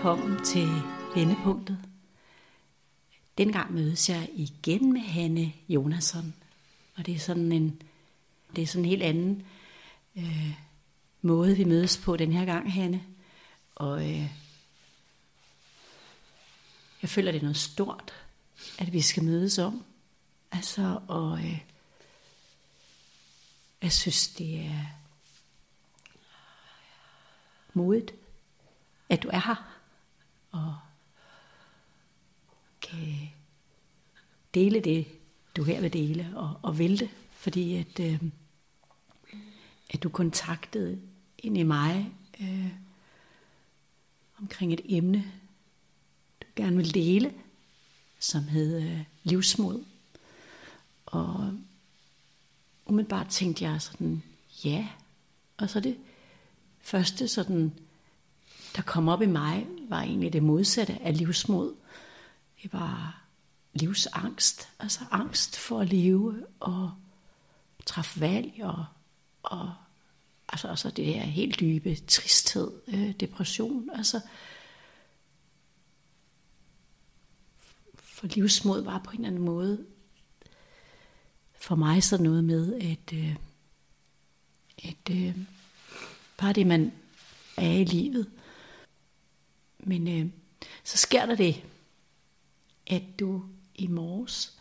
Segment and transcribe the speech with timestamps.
[0.00, 0.68] Velkommen til
[1.14, 1.78] Vendepunktet.
[3.38, 6.34] Den gang mødes jeg igen med Hanne Jonasson.
[6.96, 7.82] Og det er sådan en,
[8.56, 9.46] det er sådan en helt anden
[10.16, 10.54] øh,
[11.22, 13.04] måde, vi mødes på den her gang, Hanne.
[13.74, 14.30] Og øh,
[17.02, 18.12] jeg føler, det er noget stort,
[18.78, 19.84] at vi skal mødes om.
[20.52, 21.60] Altså, og øh,
[23.82, 24.86] jeg synes, det er
[27.74, 28.14] modigt,
[29.08, 29.79] at du er her
[30.50, 30.76] og
[32.82, 33.30] kan
[34.54, 35.06] dele det,
[35.56, 38.22] du her vil dele, og, og vælte, fordi at, øh,
[39.90, 41.00] at du kontaktede
[41.38, 42.72] ind i mig øh,
[44.38, 45.32] omkring et emne,
[46.42, 47.34] du gerne vil dele,
[48.18, 49.84] som hed øh, livsmod.
[51.06, 51.58] Og
[52.86, 54.22] umiddelbart tænkte jeg sådan,
[54.64, 54.88] ja.
[55.56, 55.98] Og så det
[56.80, 57.72] første sådan,
[58.76, 61.74] der kom op i mig, var egentlig det modsatte af livsmod.
[62.62, 63.22] Det var
[63.72, 66.92] livsangst, altså angst for at leve og
[67.86, 68.84] træffe valg og,
[69.42, 69.74] og
[70.48, 74.20] altså, altså det her helt dybe tristhed, øh, depression, altså
[77.94, 79.86] for livsmod var på en eller anden måde
[81.60, 83.36] for mig så noget med, at, øh,
[84.84, 85.36] at øh,
[86.38, 86.92] bare det, man
[87.56, 88.30] er i livet.
[89.82, 90.30] Men øh,
[90.84, 91.62] så sker der det,
[92.86, 94.60] at du i morges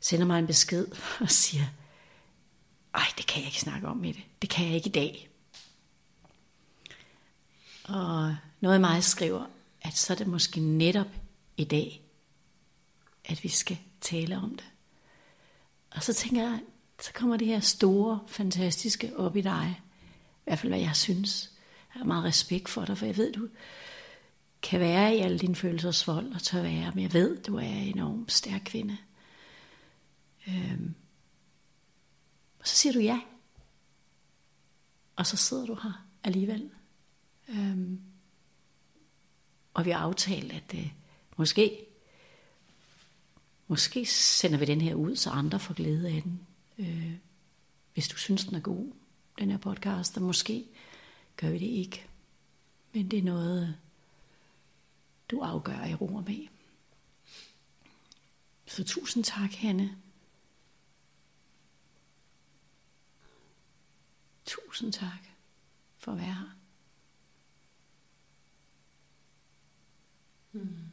[0.00, 0.86] sender mig en besked
[1.20, 1.64] og siger,
[2.94, 4.22] ej, det kan jeg ikke snakke om med det.
[4.42, 5.30] Det kan jeg ikke i dag.
[7.84, 9.46] Og noget af mig skriver,
[9.82, 11.06] at så er det måske netop
[11.56, 12.02] i dag,
[13.24, 14.66] at vi skal tale om det.
[15.90, 16.60] Og så tænker jeg,
[17.00, 19.80] så kommer det her store, fantastiske op i dig.
[19.80, 21.50] I hvert fald, hvad jeg synes.
[21.94, 23.48] Jeg har meget respekt for dig, for jeg ved, du
[24.68, 27.60] kan være i alle dine følelsers vold og tør være, men jeg ved, du er
[27.60, 28.96] en enormt stærk kvinde.
[30.48, 30.94] Øhm.
[32.58, 33.20] Og så siger du ja.
[35.16, 36.70] Og så sidder du her alligevel.
[37.48, 38.00] Øhm.
[39.74, 40.92] Og vi har aftalt, at øh,
[41.36, 41.84] måske
[43.70, 46.40] Måske sender vi den her ud, så andre får glæde af den.
[46.78, 47.12] Øh,
[47.94, 48.92] hvis du synes, den er god,
[49.38, 50.66] den her podcast, og måske
[51.36, 52.06] gør vi det ikke.
[52.92, 53.76] Men det er noget,
[55.30, 56.50] du afgør i ro og mag.
[58.66, 60.02] Så tusind tak, Hanne.
[64.46, 65.28] Tusind tak
[65.96, 66.56] for at være her.
[70.52, 70.92] Hmm.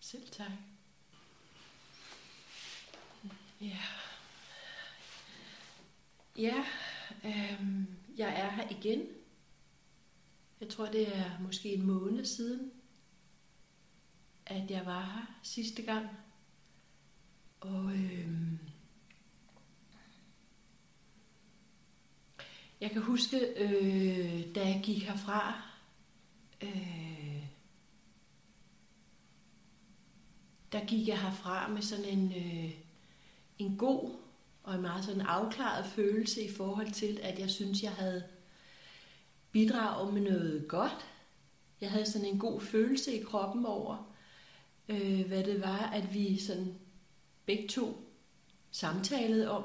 [0.00, 0.50] Selv tak.
[3.60, 3.78] Ja.
[6.36, 6.64] Ja,
[7.24, 7.86] øhm,
[8.16, 9.23] jeg er her igen.
[10.60, 12.72] Jeg tror, det er måske en måned siden,
[14.46, 16.06] at jeg var her sidste gang.
[17.60, 18.58] Og øhm,
[22.80, 25.62] jeg kan huske, øh, da jeg gik herfra,
[26.62, 27.46] øh,
[30.72, 32.74] der gik jeg herfra med sådan en, øh,
[33.58, 34.16] en god
[34.62, 38.24] og en meget sådan afklaret følelse i forhold til, at jeg synes, jeg havde
[39.54, 41.06] bidrage med noget godt.
[41.80, 44.14] Jeg havde sådan en god følelse i kroppen over,
[44.88, 46.74] øh, hvad det var, at vi sådan
[47.46, 47.96] begge to
[48.70, 49.64] samtalede om.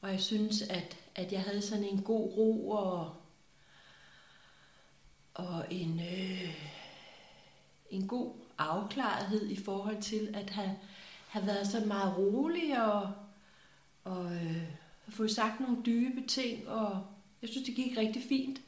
[0.00, 3.16] Og jeg synes, at, at jeg havde sådan en god ro og,
[5.34, 6.54] og en, øh,
[7.90, 10.76] en god afklarethed i forhold til at have,
[11.28, 13.12] have været så meget rolig og,
[14.04, 14.62] og øh,
[15.08, 17.06] få sagt nogle dybe ting, og
[17.42, 18.60] jeg synes, det gik rigtig fint.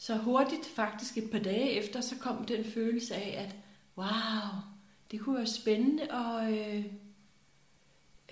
[0.00, 3.56] Så hurtigt, faktisk et par dage efter, så kom den følelse af, at
[3.96, 4.60] wow,
[5.10, 6.84] det kunne være spændende at øh,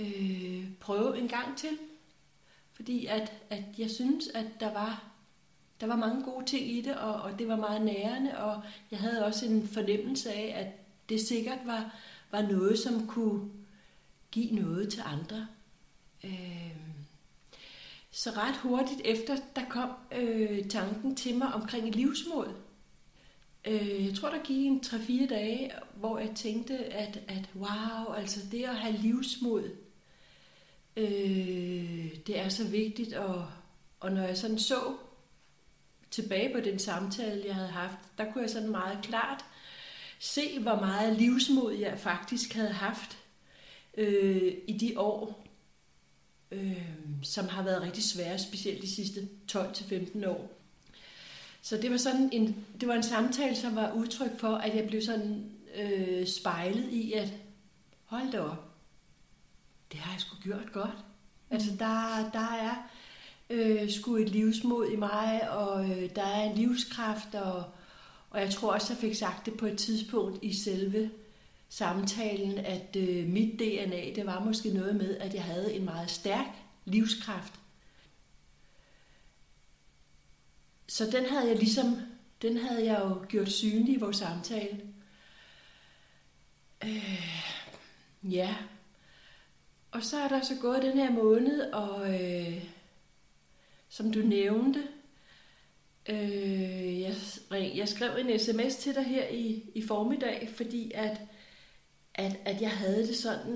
[0.00, 1.78] øh, prøve en gang til.
[2.72, 5.16] Fordi at, at jeg synes, at der var
[5.80, 8.98] der var mange gode ting i det, og, og det var meget nærende, og jeg
[8.98, 10.66] havde også en fornemmelse af, at
[11.08, 11.94] det sikkert var,
[12.30, 13.50] var noget, som kunne
[14.30, 15.46] give noget til andre.
[16.24, 16.85] Øh,
[18.16, 22.56] så ret hurtigt efter, der kom øh, tanken til mig omkring et livsmål.
[23.64, 28.40] Øh, jeg tror, der gik en 3-4 dage, hvor jeg tænkte, at, at wow, altså
[28.52, 29.70] det at have livsmod,
[30.96, 33.48] øh, det er så vigtigt, og,
[34.00, 34.96] og når jeg sådan så
[36.10, 39.44] tilbage på den samtale, jeg havde haft, der kunne jeg sådan meget klart
[40.18, 43.18] se, hvor meget livsmod jeg faktisk havde haft
[43.96, 45.45] øh, i de år,
[46.50, 46.82] øh,
[47.22, 50.52] som har været rigtig svære, specielt de sidste 12-15 år.
[51.62, 54.86] Så det var sådan en, det var en samtale, som var udtryk for, at jeg
[54.88, 57.32] blev sådan øh, spejlet i, at
[58.04, 58.70] hold da op,
[59.92, 60.96] det har jeg sgu gjort godt.
[61.50, 62.90] Altså der, der er
[63.50, 67.64] øh, sgu et livsmod i mig, og øh, der er en livskraft, og,
[68.30, 71.10] og jeg tror også, jeg fik sagt det på et tidspunkt i selve
[71.68, 76.10] samtalen, at øh, mit DNA, det var måske noget med, at jeg havde en meget
[76.10, 76.46] stærk
[76.84, 77.60] livskraft.
[80.88, 81.96] Så den havde jeg ligesom,
[82.42, 84.80] den havde jeg jo gjort synlig i vores samtale.
[86.84, 87.26] Øh,
[88.22, 88.56] ja.
[89.90, 92.64] Og så er der så gået den her måned, og øh,
[93.88, 94.88] som du nævnte,
[96.08, 97.16] øh, jeg,
[97.50, 101.20] jeg skrev en sms til dig her i, i formiddag, fordi at,
[102.16, 103.52] at, at jeg havde det sådan,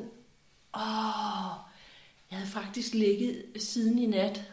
[0.74, 1.52] åh,
[2.30, 4.52] jeg havde faktisk ligget siden i nat,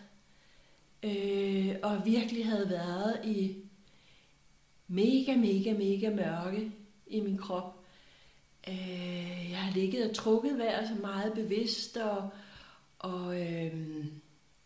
[1.03, 3.55] øh, og virkelig havde været i
[4.87, 6.71] mega, mega, mega mørke
[7.07, 7.85] i min krop.
[8.67, 12.29] Øh, jeg har ligget og trukket vejret så meget bevidst, og,
[12.99, 14.05] og øh,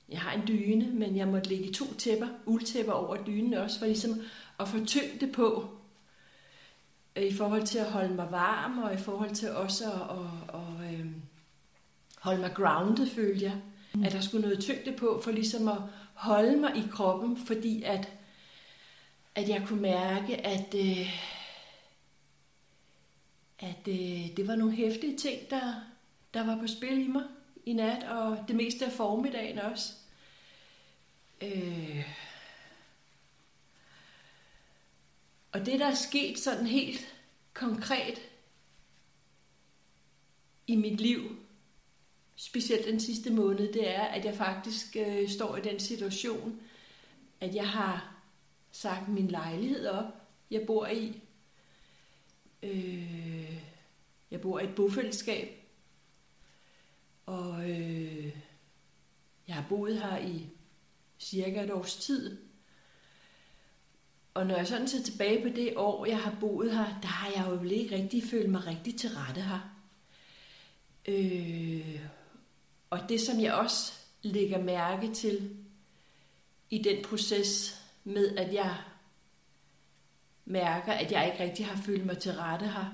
[0.09, 3.85] jeg har en dyne, men jeg måtte lægge to tæpper, uldtæpper over dynen også, for
[3.85, 4.21] ligesom
[4.59, 5.69] at få tyngde på,
[7.15, 10.89] i forhold til at holde mig varm, og i forhold til også at, at, at,
[10.89, 11.05] at øh,
[12.17, 13.55] holde mig grounded, følte jeg.
[13.93, 14.03] Mm.
[14.03, 15.77] At der skulle noget tyngde på, for ligesom at
[16.13, 18.09] holde mig i kroppen, fordi at,
[19.35, 21.23] at jeg kunne mærke, at, øh,
[23.59, 25.73] at øh, det var nogle hæftige ting, der,
[26.33, 27.23] der var på spil i mig
[27.65, 29.93] i nat, og det meste af formiddagen også.
[31.41, 32.05] Øh.
[35.51, 37.17] Og det, der er sket sådan helt
[37.53, 38.21] konkret
[40.67, 41.35] i mit liv,
[42.35, 46.61] specielt den sidste måned, det er, at jeg faktisk øh, står i den situation,
[47.39, 48.15] at jeg har
[48.71, 50.05] sagt min lejlighed op,
[50.51, 51.21] jeg bor i.
[52.63, 53.61] Øh,
[54.31, 55.49] jeg bor i et bofællesskab,
[57.25, 58.35] og øh,
[59.47, 60.49] jeg har boet her i
[61.19, 62.50] cirka et års tid.
[64.33, 67.31] Og når jeg sådan ser tilbage på det år, jeg har boet her, der har
[67.35, 69.59] jeg jo ikke rigtig følt mig rigtig til rette her.
[71.05, 72.01] Øh,
[72.89, 75.55] og det, som jeg også lægger mærke til
[76.69, 78.77] i den proces med, at jeg
[80.45, 82.85] mærker, at jeg ikke rigtig har følt mig til rette her,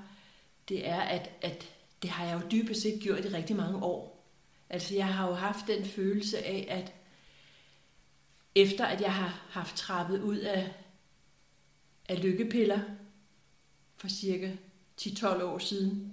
[0.69, 1.69] det er, at, at
[2.01, 4.25] det har jeg jo dybest set gjort i rigtig mange år.
[4.69, 6.94] Altså jeg har jo haft den følelse af, at
[8.56, 10.74] efter at jeg har haft trappet ud af,
[12.07, 12.80] af lykkepiller
[13.98, 14.51] for cirka
[15.01, 16.12] 10-12 år siden,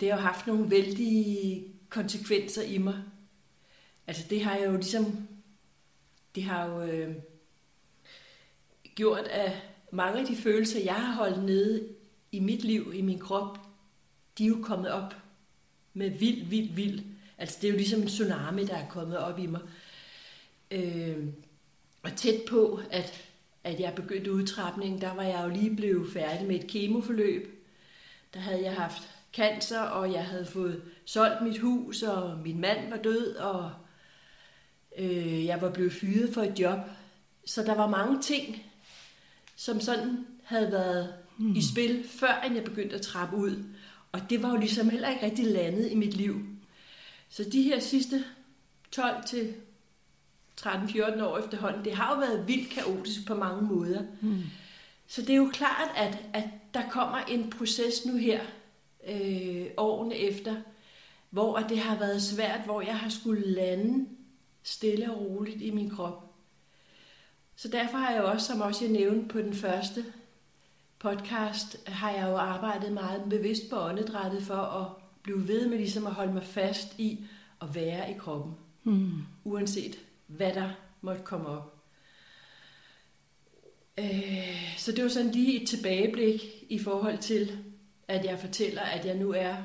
[0.00, 3.02] det har jo haft nogle vældige konsekvenser i mig.
[4.06, 5.28] Altså det har jeg jo ligesom,
[6.34, 7.14] det har jo øh,
[8.94, 9.52] gjort, at
[9.92, 11.88] mange af de følelser, jeg har holdt nede
[12.32, 13.58] i mit liv, i min krop,
[14.38, 15.14] de er jo kommet op
[15.94, 17.04] med vild, vild, vild.
[17.38, 19.60] Altså det er jo ligesom en tsunami, der er kommet op i mig.
[20.70, 21.26] Øh,
[22.02, 23.27] og tæt på, at,
[23.64, 27.64] at jeg begyndte udtrapningen, der var jeg jo lige blevet færdig med et kemoforløb.
[28.34, 29.02] Der havde jeg haft
[29.34, 33.70] cancer, og jeg havde fået solgt mit hus, og min mand var død, og
[34.98, 36.78] øh, jeg var blevet fyret for et job.
[37.44, 38.62] Så der var mange ting,
[39.56, 41.54] som sådan havde været mm.
[41.54, 43.64] i spil, før jeg begyndte at trappe ud.
[44.12, 46.40] Og det var jo ligesom heller ikke rigtig landet i mit liv.
[47.28, 48.24] Så de her sidste
[48.90, 49.54] 12 til
[50.60, 54.02] 13-14 år efterhånden, det har jo været vildt kaotisk på mange måder.
[54.20, 54.42] Mm.
[55.06, 58.40] Så det er jo klart, at, at der kommer en proces nu her,
[59.08, 60.54] øh, årene efter,
[61.30, 64.08] hvor det har været svært, hvor jeg har skulle lande
[64.62, 66.24] stille og roligt i min krop.
[67.56, 70.04] Så derfor har jeg også, som også jeg nævnte på den første
[70.98, 74.86] podcast, har jeg jo arbejdet meget bevidst på åndedrættet for at
[75.22, 77.24] blive ved med ligesom at holde mig fast i
[77.62, 78.54] at være i kroppen.
[78.84, 79.10] Mm.
[79.44, 80.70] Uanset hvad der
[81.00, 81.74] måtte komme op.
[83.98, 87.64] Øh, så det var sådan lige et tilbageblik i forhold til,
[88.08, 89.56] at jeg fortæller, at jeg nu er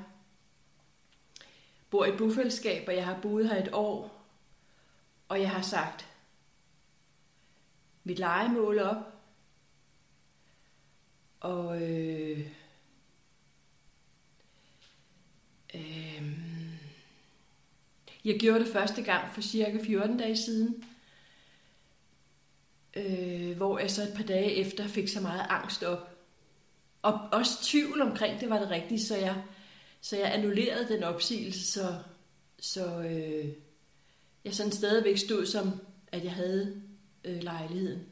[1.90, 4.26] bor i et bofællesskab, og jeg har boet her et år,
[5.30, 6.10] og jeg har sagt
[8.04, 9.14] mit legemål op,
[11.40, 12.48] og øh,
[15.76, 16.43] øh,
[18.26, 20.84] jeg gjorde det første gang for cirka 14 dage siden,
[22.96, 26.10] øh, hvor jeg så et par dage efter fik så meget angst op.
[27.02, 29.44] Og også tvivl omkring det var det rigtige, så jeg,
[30.02, 31.96] så jeg annullerede den opsigelse, så,
[32.60, 33.48] så øh,
[34.46, 36.82] jeg sådan stadigvæk stod som, at jeg havde
[37.24, 38.06] øh, lejligheden.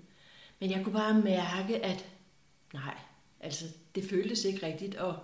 [0.59, 2.05] Men jeg kunne bare mærke, at
[2.73, 2.97] nej,
[3.39, 3.65] altså
[3.95, 4.95] det føltes ikke rigtigt.
[4.95, 5.19] Og,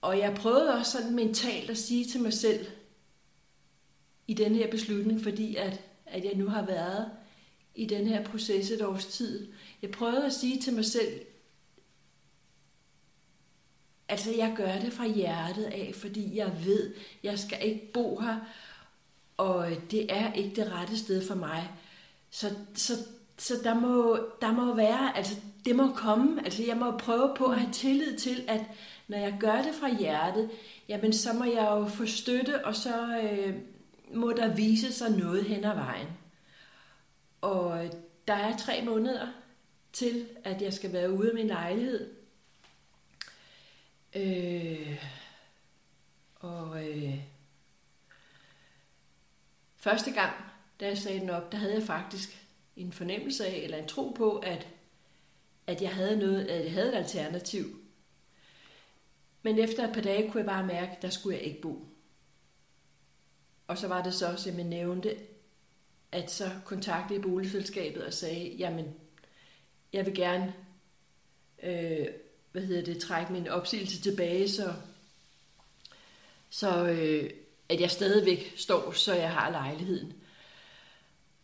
[0.00, 2.66] og jeg prøvede også sådan mentalt at sige til mig selv,
[4.30, 7.10] i den her beslutning, fordi at, at jeg nu har været
[7.74, 9.52] i den her proces et års tid.
[9.82, 11.20] Jeg prøvede at sige til mig selv,
[14.08, 18.36] altså jeg gør det fra hjertet af, fordi jeg ved, jeg skal ikke bo her,
[19.36, 21.70] og det er ikke det rette sted for mig.
[22.30, 22.92] Så, så,
[23.38, 27.44] så der, må, der må være, altså det må komme, altså jeg må prøve på
[27.44, 28.60] at have tillid til, at
[29.08, 30.50] når jeg gør det fra hjertet,
[30.88, 33.54] jamen så må jeg jo få støtte, og så øh,
[34.14, 36.08] må der vise sig noget hen ad vejen.
[37.40, 37.90] Og
[38.28, 39.28] der er tre måneder
[39.92, 42.14] til, at jeg skal være ude af min lejlighed.
[44.16, 45.04] Øh,
[46.34, 47.14] og øh,
[49.76, 50.34] første gang,
[50.80, 54.08] da jeg sagde den op, der havde jeg faktisk en fornemmelse af, eller en tro
[54.08, 54.68] på, at,
[55.66, 57.80] at jeg havde noget, at jeg havde et alternativ.
[59.42, 61.89] Men efter et par dage kunne jeg bare mærke, at der skulle jeg ikke bo.
[63.70, 65.16] Og så var det så, som jeg nævnte,
[66.12, 68.94] at så kontaktede jeg boligselskabet og sagde, jamen,
[69.92, 70.54] jeg vil gerne,
[71.62, 72.06] øh,
[72.52, 74.74] hvad hedder det, trække min opsigelse tilbage, så,
[76.50, 77.30] så øh,
[77.68, 80.12] at jeg stadigvæk står, så jeg har lejligheden.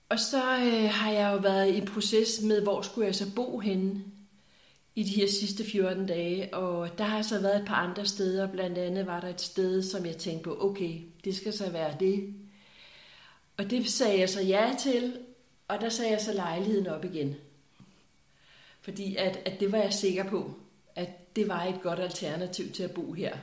[0.09, 3.59] Og så øh, har jeg jo været i proces med, hvor skulle jeg så bo
[3.59, 4.04] henne
[4.97, 8.53] i de her sidste 14 dage, og der har så været et par andre steder,
[8.53, 11.97] blandt andet var der et sted, som jeg tænkte på, okay, det skal så være
[12.00, 12.35] det.
[13.57, 15.19] Og det sagde jeg så ja til,
[15.69, 17.37] og der sagde jeg så lejligheden op igen.
[18.81, 20.55] Fordi at, at det var jeg sikker på,
[20.95, 23.37] at det var et godt alternativ til at bo her.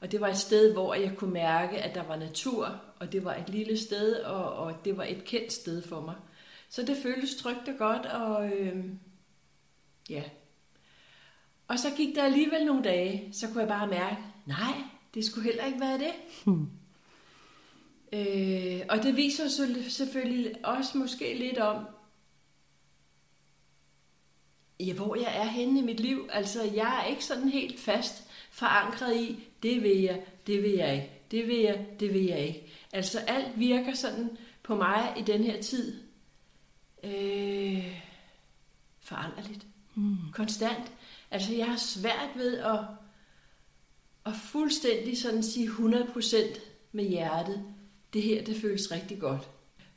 [0.00, 3.24] Og det var et sted, hvor jeg kunne mærke, at der var natur, og det
[3.24, 6.14] var et lille sted, og, og det var et kendt sted for mig.
[6.68, 8.84] Så det føltes trygt og godt, og øh,
[10.10, 10.22] ja,
[11.68, 14.74] og så gik der alligevel nogle dage, så kunne jeg bare mærke, nej,
[15.14, 16.12] det skulle heller ikke være det.
[16.44, 16.68] Hmm.
[18.12, 19.48] Øh, og det viser
[19.88, 21.84] selvfølgelig også måske lidt om,
[24.80, 26.28] ja, hvor jeg er henne i mit liv.
[26.32, 30.94] Altså, jeg er ikke sådan helt fast forankret i, det vil jeg, det vil jeg
[30.94, 32.72] ikke, det vil jeg, det vil jeg ikke.
[32.92, 36.02] Altså, alt virker sådan på mig i den her tid
[37.04, 38.00] øh,
[39.00, 39.66] foranderligt.
[39.94, 40.16] Mm.
[40.32, 40.92] Konstant.
[41.30, 42.80] Altså, jeg har svært ved at,
[44.26, 46.36] at fuldstændig sådan sige 100%
[46.92, 47.64] med hjertet,
[48.12, 49.48] det her, det føles rigtig godt.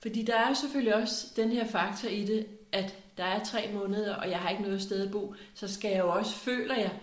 [0.02, 3.70] Fordi der er jo selvfølgelig også den her faktor i det, at der er tre
[3.74, 6.76] måneder, og jeg har ikke noget sted at bo, så skal jeg jo også, føler
[6.76, 7.00] jeg,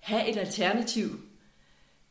[0.00, 1.08] have et alternativ.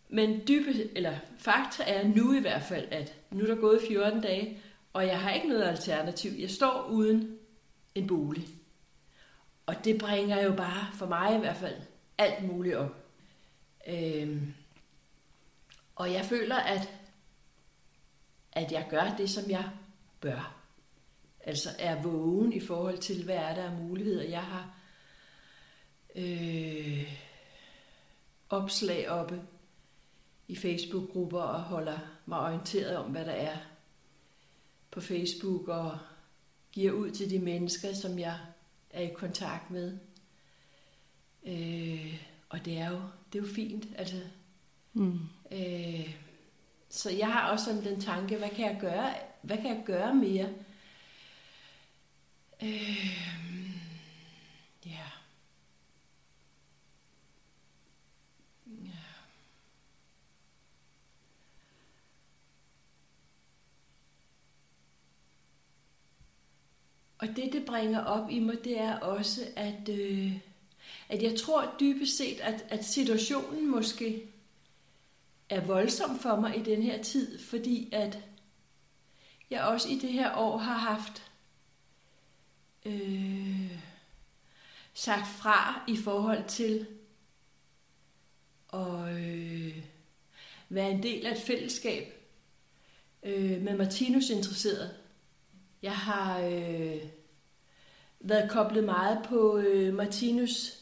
[0.10, 4.22] Men dybe, eller fakta er nu i hvert fald, at nu er der gået 14
[4.22, 4.58] dage,
[4.94, 6.32] og jeg har ikke noget alternativ.
[6.40, 7.38] Jeg står uden
[7.96, 8.48] en bolig.
[9.66, 11.82] Og det bringer jo bare, for mig i hvert fald,
[12.18, 12.96] alt muligt op.
[13.88, 14.54] Øhm,
[15.96, 16.90] og jeg føler, at,
[18.52, 19.70] at jeg gør det, som jeg
[20.22, 20.56] bør.
[21.44, 24.24] Altså er vågen i forhold til, hvad er der af muligheder.
[24.24, 24.76] Jeg har
[26.16, 27.20] øh,
[28.50, 29.42] opslag oppe
[30.48, 33.58] i Facebook-grupper og holder mig orienteret om, hvad der er
[34.92, 35.98] på Facebook og
[36.72, 38.40] giver ud til de mennesker, som jeg
[38.94, 39.98] er i kontakt med.
[41.46, 43.02] Øh, og det er jo,
[43.34, 43.86] det er jo fint.
[43.98, 44.16] Altså,
[44.94, 45.20] mm.
[45.52, 46.16] øh,
[46.90, 50.16] så jeg har også sådan den tanke, hvad kan jeg gøre, hvad kan jeg gøre
[50.16, 50.50] mere?
[52.64, 53.63] Øh,
[67.24, 70.40] Og det, det bringer op i mig, det er også, at, øh,
[71.10, 74.28] at jeg tror dybest set, at, at situationen måske
[75.50, 78.20] er voldsom for mig i den her tid, fordi at
[79.50, 81.32] jeg også i det her år har haft
[82.86, 83.78] øh,
[84.94, 86.88] sagt fra i forhold til
[88.74, 89.84] at øh,
[90.70, 92.14] være en del af et fællesskab
[93.24, 95.03] øh, med Martinus interesseret.
[95.84, 97.02] Jeg har øh,
[98.20, 100.80] været koblet meget på øh, Martinus,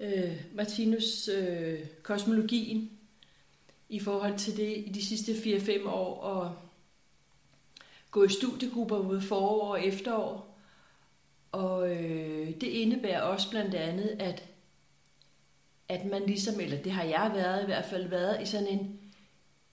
[0.00, 2.90] øh, Martinus øh, kosmologien
[3.88, 6.56] i forhold til det i de sidste 4-5 år og
[8.10, 10.58] gå i studiegrupper både forår og efterår.
[11.52, 14.44] Og øh, det indebærer også blandt andet, at,
[15.88, 19.00] at man ligesom, eller det har jeg været i hvert fald, været i sådan en,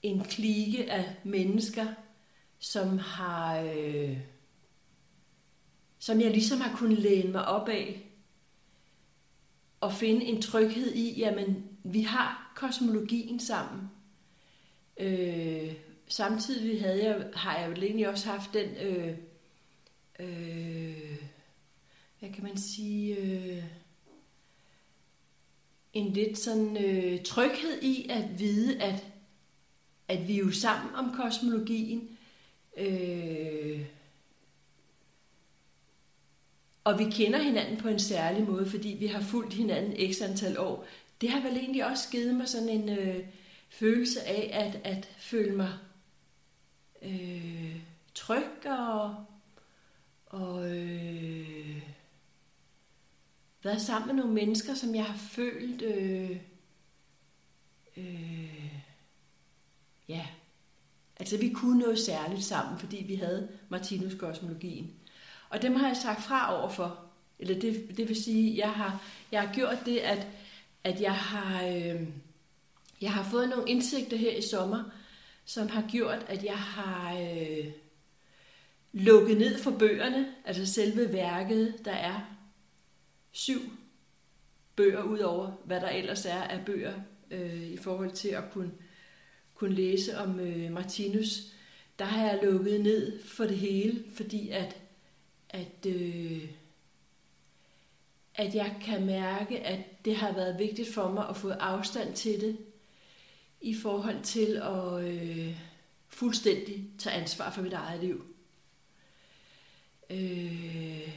[0.01, 1.85] en klike af mennesker,
[2.59, 4.17] som har øh,
[6.03, 8.05] som jeg ligesom har kunnet læne mig op af,
[9.81, 13.81] og finde en tryghed i, jamen, vi har kosmologien sammen.
[14.97, 15.73] Øh,
[16.07, 19.17] samtidig havde jeg, har jeg vel egentlig også haft den, øh,
[20.19, 21.17] øh,
[22.19, 23.63] hvad kan man sige, øh,
[25.93, 29.03] en lidt sådan øh, tryghed i at vide, at,
[30.07, 32.17] at vi er jo sammen om kosmologien.
[32.77, 33.85] Øh,
[36.83, 40.59] og vi kender hinanden på en særlig måde, fordi vi har fulgt hinanden x antal
[40.59, 40.85] år.
[41.21, 43.25] Det har vel egentlig også givet mig sådan en øh,
[43.69, 45.73] følelse af at, at føle mig
[47.01, 47.75] øh,
[48.15, 49.15] tryg og,
[50.25, 51.81] og øh,
[53.63, 56.37] været sammen med nogle mennesker, som jeg har følt, øh,
[57.97, 58.73] øh,
[60.07, 60.27] ja,
[61.19, 64.93] altså vi kunne noget særligt sammen, fordi vi havde Martinus kosmologien.
[65.53, 66.99] Og dem har jeg sagt fra overfor.
[67.39, 70.27] Eller det, det vil sige, jeg har, jeg har gjort det, at,
[70.83, 72.07] at jeg har, øh,
[73.01, 74.83] jeg har fået nogle indsigter her i sommer,
[75.45, 77.71] som har gjort, at jeg har øh,
[78.93, 82.21] lukket ned for bøgerne, altså selve værket, der er
[83.31, 83.61] syv
[84.75, 86.93] bøger ud over, hvad der ellers er af bøger
[87.31, 88.71] øh, i forhold til at kunne,
[89.53, 91.41] kunne læse om øh, Martinus.
[91.99, 94.82] Der har jeg lukket ned for det hele, fordi at,
[95.53, 96.49] at, øh,
[98.35, 102.41] at jeg kan mærke, at det har været vigtigt for mig at få afstand til
[102.41, 102.57] det,
[103.61, 105.57] i forhold til at øh,
[106.07, 108.25] fuldstændig tage ansvar for mit eget liv.
[110.09, 111.09] Øh,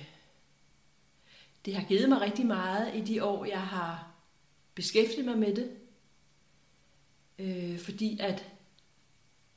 [1.64, 4.10] det har givet mig rigtig meget i de år, jeg har
[4.74, 5.70] beskæftiget mig med det.
[7.38, 8.44] Øh, fordi at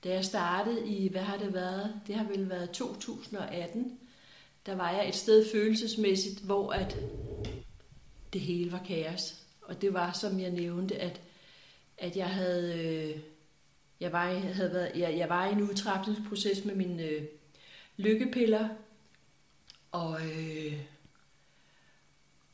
[0.04, 2.02] da jeg startede i, hvad har det været?
[2.08, 4.00] Det har vel været 2018.
[4.66, 6.98] Der var jeg et sted følelsesmæssigt, hvor at
[8.34, 9.36] det hele var kaos.
[9.62, 11.22] Og det var, som jeg nævnte, at
[12.00, 13.22] at jeg havde, øh,
[14.00, 17.26] jeg var, jeg havde været, jeg, jeg var i en udtrapningsproces med mine øh,
[17.98, 18.70] lykkepiller,
[19.92, 20.80] og, øh,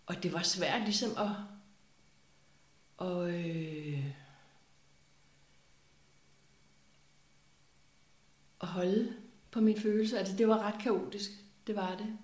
[0.05, 1.29] og det var svært ligesom at,
[2.97, 4.05] og, øh,
[8.61, 9.13] at holde
[9.51, 10.19] på mine følelser.
[10.19, 11.31] Altså det var ret kaotisk,
[11.67, 12.17] det var det.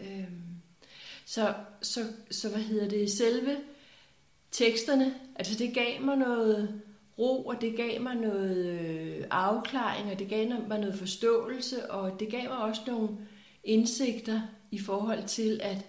[0.00, 0.42] Øhm,
[1.24, 3.56] så, så, så hvad hedder det, selve
[4.50, 6.82] teksterne, altså det gav mig noget
[7.18, 12.20] ro, og det gav mig noget øh, afklaring, og det gav mig noget forståelse, og
[12.20, 13.08] det gav mig også nogle
[13.64, 15.86] indsigter i forhold til, at,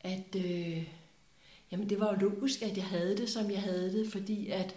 [0.00, 0.88] at øh,
[1.72, 4.74] jamen det var jo logisk, at jeg havde det, som jeg havde det, fordi at,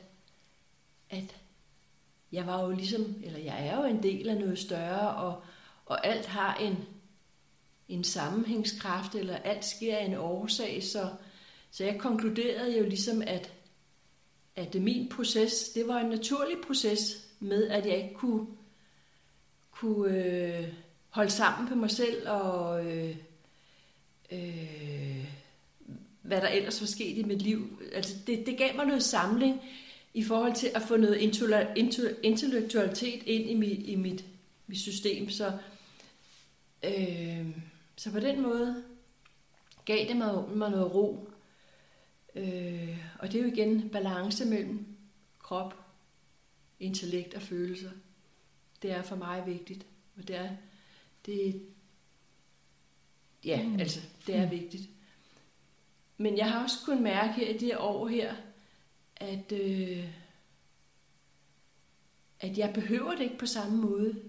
[1.09, 1.35] at
[2.31, 5.43] jeg var jo ligesom, eller jeg er jo en del af noget større, og,
[5.85, 6.77] og alt har en,
[7.91, 11.09] en sammenhængskraft, eller alt sker af en årsag, så,
[11.71, 13.51] så jeg konkluderede jo ligesom, at,
[14.55, 18.47] at min proces, det var en naturlig proces med, at jeg ikke kunne,
[19.71, 20.67] kunne øh,
[21.09, 23.15] holde sammen på mig selv og øh,
[24.31, 25.25] øh,
[26.21, 27.81] hvad der ellers var sket i mit liv.
[27.93, 29.61] Altså det, det gav mig noget samling
[30.13, 31.17] i forhold til at få noget
[32.23, 34.25] intellektualitet ind i mit, i mit,
[34.67, 35.29] mit system.
[35.29, 35.51] Så,
[36.83, 37.45] øh,
[38.01, 38.83] så på den måde
[39.85, 41.29] gav det mig, mig noget ro.
[42.35, 44.97] Øh, og det er jo igen balance mellem
[45.39, 45.75] krop,
[46.79, 47.91] intellekt og følelser.
[48.81, 49.85] Det er for mig vigtigt.
[50.17, 50.49] Og det er,
[51.25, 51.65] det,
[53.45, 53.79] ja, mm.
[53.79, 54.51] altså, det er mm.
[54.51, 54.89] vigtigt.
[56.17, 58.35] Men jeg har også kunnet mærke her i det år her,
[59.15, 60.09] at, øh,
[62.39, 64.21] at jeg behøver det ikke på samme måde.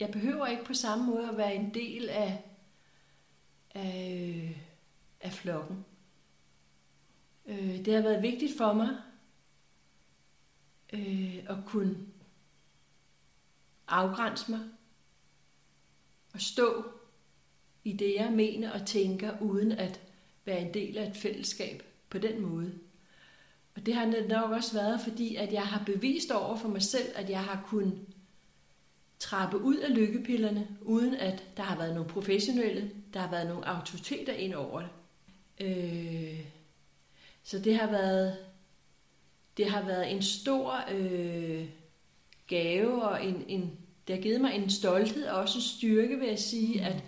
[0.00, 2.44] Jeg behøver ikke på samme måde at være en del af,
[3.76, 4.56] af, øh,
[5.20, 5.84] af flokken.
[7.46, 8.96] Øh, det har været vigtigt for mig
[10.92, 11.96] øh, at kunne
[13.88, 14.60] afgrænse mig
[16.34, 16.84] og stå
[17.84, 20.00] i det, jeg mener og tænker, uden at
[20.44, 22.78] være en del af et fællesskab på den måde.
[23.74, 27.08] Og det har nok også været, fordi at jeg har bevist over for mig selv,
[27.14, 28.06] at jeg har kunnet
[29.18, 33.68] trappe ud af lykkepillerne, uden at der har været nogle professionelle, der har været nogle
[33.68, 34.90] autoriteter ind over det.
[35.60, 36.40] Øh,
[37.42, 38.36] så det har været,
[39.56, 41.68] det har været en stor øh,
[42.46, 46.28] gave, og en, en, det har givet mig en stolthed og også en styrke, vil
[46.28, 47.04] jeg sige, at,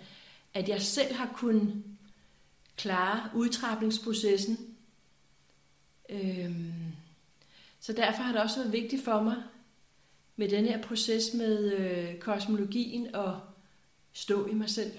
[0.53, 1.83] at jeg selv har kunnet
[2.77, 4.57] klare udtrapningsprocessen.
[6.09, 6.73] Øhm,
[7.79, 9.35] så derfor har det også været vigtigt for mig
[10.39, 13.41] med den her proces med øh, kosmologien og
[14.13, 14.91] stå i mig selv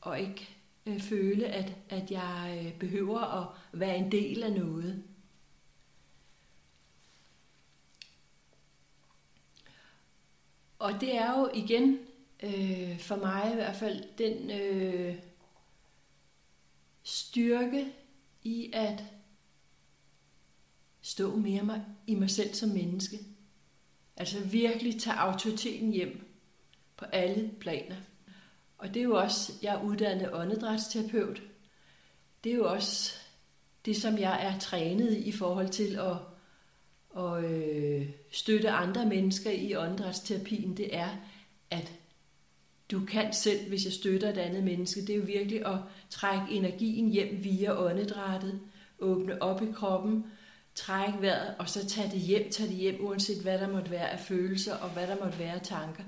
[0.00, 0.48] og ikke
[0.86, 5.02] øh, føle, at, at jeg øh, behøver at være en del af noget.
[10.78, 11.98] Og det er jo igen,
[12.42, 15.16] øh, for mig i hvert fald, den øh,
[17.02, 17.92] styrke
[18.42, 19.04] i at
[21.00, 23.18] stå mere mig, i mig selv som menneske.
[24.20, 26.26] Altså virkelig tage autoriteten hjem
[26.96, 27.96] på alle planer.
[28.78, 31.42] Og det er jo også, jeg er uddannet åndedrætsterapeut.
[32.44, 33.14] Det er jo også
[33.84, 36.16] det, som jeg er trænet i forhold til at,
[37.22, 40.76] at øh, støtte andre mennesker i åndedrætsterapien.
[40.76, 41.08] Det er,
[41.70, 41.92] at
[42.90, 45.78] du kan selv, hvis jeg støtter et andet menneske, det er jo virkelig at
[46.10, 48.60] trække energien hjem via åndedrættet,
[48.98, 50.24] åbne op i kroppen,
[50.74, 54.10] trække vejret, og så tage det hjem, tage det hjem, uanset hvad der måtte være
[54.10, 56.04] af følelser, og hvad der måtte være af tanker.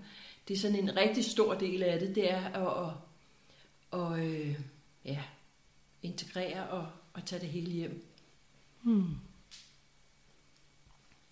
[0.49, 2.89] Det er sådan en rigtig stor del af det, det er at,
[3.93, 4.55] at, at, at øh,
[5.05, 5.23] ja,
[6.03, 8.07] integrere og, og tage det hele hjem.
[8.83, 9.15] Hmm.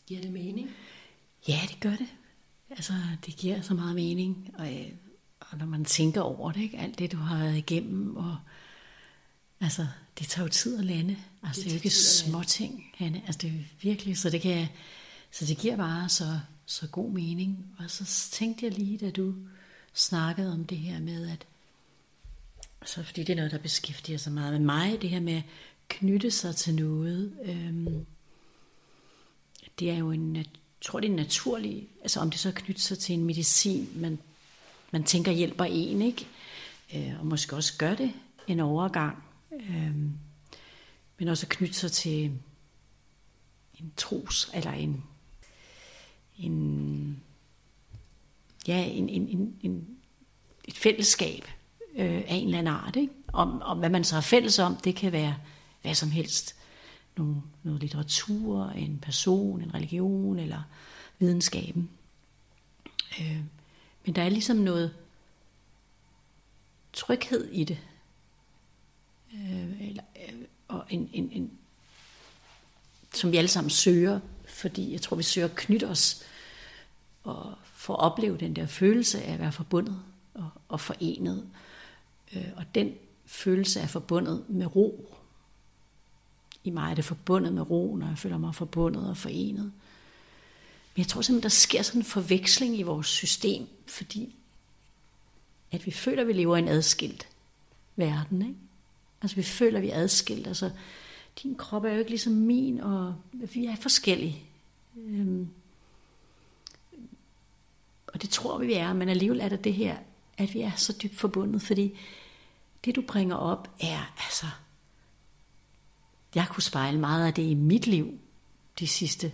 [0.06, 0.70] Giver det mening?
[1.48, 2.08] Ja, det gør det.
[2.70, 2.92] Altså,
[3.26, 4.92] det giver så meget mening, og, øh,
[5.40, 6.78] og når man tænker over det, ikke?
[6.78, 8.36] alt det, du har været igennem, og
[9.60, 9.86] altså,
[10.18, 11.16] det tager jo tid at lande.
[11.42, 13.22] Altså, det, det er jo ikke små ting, Hanne.
[13.26, 14.68] Altså, det er virkelig, så det kan,
[15.30, 17.66] så det giver bare så, så god mening.
[17.78, 19.34] Og så tænkte jeg lige, da du
[19.94, 21.46] snakkede om det her med, at
[22.84, 25.42] så fordi det er noget, der beskæftiger sig meget med mig, det her med at
[25.88, 27.32] knytte sig til noget.
[27.44, 28.06] Øhm,
[29.78, 30.44] det er jo en, jeg
[30.80, 34.18] tror det er en naturlig, altså om det så knytter sig til en medicin, man,
[34.90, 36.26] man tænker hjælper en, ikke?
[36.94, 38.12] Øh, og måske også gør det
[38.48, 39.22] en overgang.
[39.52, 40.12] Øhm,
[41.20, 42.24] men også at knytte sig til
[43.74, 45.04] en tros, eller en,
[46.38, 47.22] en
[48.66, 49.98] ja, en, en, en, en,
[50.64, 51.44] et fællesskab
[51.94, 52.96] øh, af en eller anden art.
[52.96, 53.12] Ikke?
[53.32, 55.36] Om, om hvad man så har fælles om, det kan være
[55.82, 56.56] hvad som helst.
[57.16, 60.62] Nogle, noget litteratur, en person, en religion eller
[61.18, 61.90] videnskaben.
[63.20, 63.40] Øh,
[64.04, 64.94] men der er ligesom noget
[66.92, 67.78] tryghed i det.
[69.34, 71.50] Øh, eller, øh, og en, en, en,
[73.14, 76.22] som vi alle sammen søger, fordi jeg tror, vi søger at knytte os
[77.22, 80.02] og få opleve den der følelse af at være forbundet
[80.34, 81.46] og, og forenet.
[82.36, 82.94] Øh, og den
[83.26, 85.16] følelse er forbundet med ro.
[86.64, 89.72] I mig er det forbundet med ro, når jeg føler mig forbundet og forenet.
[90.94, 94.34] Men jeg tror simpelthen, der sker sådan en forveksling i vores system, fordi
[95.72, 97.28] at vi føler, at vi lever i en adskilt
[97.96, 98.42] verden.
[98.42, 98.54] Ikke?
[99.22, 100.46] Altså vi føler, at vi er adskilt.
[100.46, 100.70] Altså,
[101.42, 104.42] din krop er jo ikke ligesom min, og vi er forskellige.
[104.96, 105.48] Øhm,
[108.06, 109.96] og det tror vi, vi er, men alligevel er der det her,
[110.38, 111.98] at vi er så dybt forbundet, fordi
[112.84, 114.46] det, du bringer op, er altså...
[116.34, 118.18] Jeg kunne spejle meget af det i mit liv
[118.78, 119.32] de sidste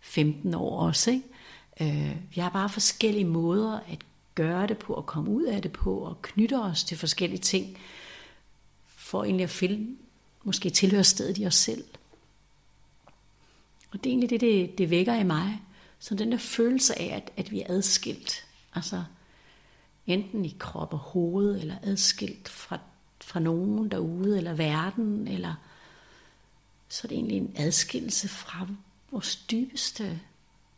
[0.00, 1.10] 15 år også.
[1.10, 1.24] Ikke?
[1.80, 3.98] Øh, vi har bare forskellige måder at
[4.34, 7.78] gøre det på, og komme ud af det på, og knytte os til forskellige ting,
[9.06, 9.96] for egentlig at finde
[10.44, 11.84] måske tilhørsstedet i os selv.
[13.90, 15.62] Og det er egentlig det, det, det vækker i mig.
[15.98, 18.46] Så den der følelse af, at, at vi er adskilt.
[18.74, 19.04] Altså
[20.06, 22.78] enten i krop og hoved, eller adskilt fra,
[23.20, 25.54] fra nogen derude, eller verden, eller
[26.88, 28.66] så er det egentlig en adskillelse fra
[29.10, 30.20] vores dybeste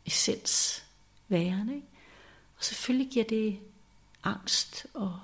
[0.05, 0.83] essens
[1.27, 1.69] væren.
[1.69, 1.87] Ikke?
[2.57, 3.59] Og selvfølgelig giver det
[4.23, 5.19] angst og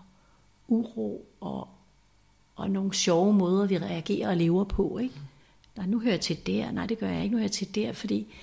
[0.67, 1.74] uro og,
[2.55, 4.97] og nogle sjove måder, vi reagerer og lever på.
[4.97, 5.15] Ikke?
[5.75, 7.75] Nej, nu hører jeg til der, nej det gør jeg ikke, nu hører jeg til
[7.75, 8.33] der, fordi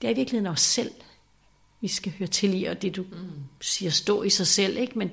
[0.00, 0.92] det er i virkeligheden os selv,
[1.80, 3.30] vi skal høre til i, og det du mm.
[3.60, 4.98] siger stå i sig selv, ikke?
[4.98, 5.08] men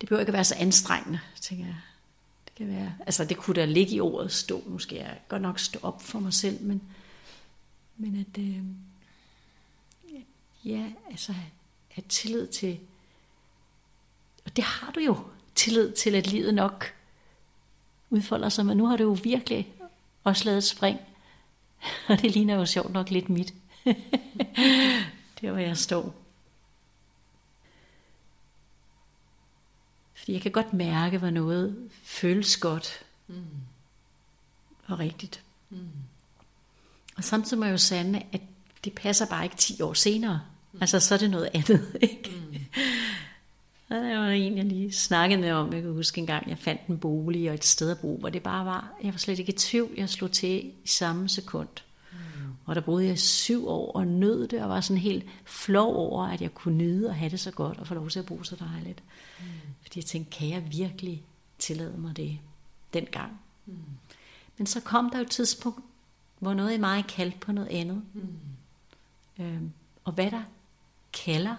[0.00, 1.76] det behøver ikke at være så anstrengende, tænker jeg.
[2.44, 5.42] Det kan være, altså det kunne da ligge i ordet stå, nu skal jeg godt
[5.42, 6.82] nok stå op for mig selv, men,
[7.96, 8.62] men at, øh,
[10.64, 11.32] ja, altså
[11.88, 12.78] have tillid til,
[14.44, 15.16] og det har du jo,
[15.58, 16.94] tillid til, at livet nok
[18.10, 19.72] udfolder sig, men nu har det jo virkelig
[20.24, 20.98] også lavet et spring,
[22.08, 23.54] og det ligner jo sjovt nok lidt mit.
[25.40, 26.14] der hvor jeg står.
[30.14, 33.44] Fordi jeg kan godt mærke, hvor noget føles godt mm.
[34.86, 35.42] og rigtigt.
[35.70, 35.88] Mm.
[37.16, 38.40] Og samtidig må jeg jo sande, at
[38.84, 40.40] det passer bare ikke 10 år senere.
[40.72, 40.78] Mm.
[40.80, 41.96] Altså, så er det noget andet.
[42.02, 42.30] Ikke?
[42.30, 42.56] Mm.
[43.88, 45.72] Og der var en, jeg lige snakkede med om.
[45.72, 48.28] Jeg kan huske en gang, jeg fandt en bolig og et sted at bo, hvor
[48.28, 49.90] det bare var, jeg var slet ikke i tvivl.
[49.96, 51.68] Jeg slog til i samme sekund.
[52.68, 56.26] Og der boede jeg syv år og nød det, og var sådan helt flov over,
[56.26, 58.42] at jeg kunne nyde og have det så godt, og få lov til at bo
[58.42, 59.02] så dejligt.
[59.40, 59.44] Mm.
[59.82, 61.22] Fordi jeg tænkte, kan jeg virkelig
[61.58, 62.38] tillade mig det
[62.92, 63.40] dengang.
[63.66, 63.74] Mm.
[64.58, 65.84] Men så kom der jo et tidspunkt,
[66.38, 68.02] hvor noget i mig kaldte på noget andet.
[68.14, 69.44] Mm.
[69.44, 69.72] Øhm,
[70.04, 70.42] og hvad der
[71.24, 71.56] kalder,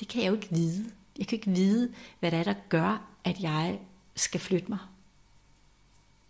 [0.00, 0.90] det kan jeg jo ikke vide.
[1.18, 3.80] Jeg kan ikke vide, hvad det er, der gør, at jeg
[4.16, 4.78] skal flytte mig.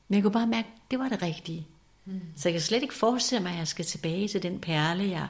[0.08, 1.66] Men jeg kunne bare mærke, at det var det rigtige.
[2.04, 2.20] Mm.
[2.36, 5.28] Så jeg kan slet ikke forestille mig, at jeg skal tilbage til den perle, jeg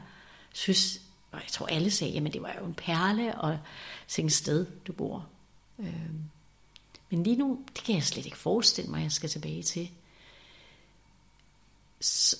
[0.52, 1.00] synes,
[1.32, 3.58] og jeg tror alle sagde, at det var jo en perle, og
[4.06, 5.26] sikkert sted, du bor.
[5.78, 6.22] Øhm.
[7.10, 9.90] Men lige nu, det kan jeg slet ikke forestille mig, at jeg skal tilbage til.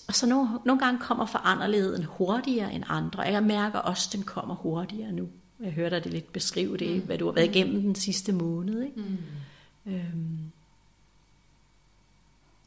[0.08, 4.12] Og så nogle, nogle gange kommer foranderligheden hurtigere end andre, og jeg mærker også, at
[4.12, 5.28] den kommer hurtigere nu.
[5.60, 7.06] Jeg hørte dig det lidt beskrive det, mm.
[7.06, 8.82] hvad du har været igennem den sidste måned.
[8.82, 8.96] Ikke?
[8.96, 9.92] Mm.
[9.92, 10.38] Øhm.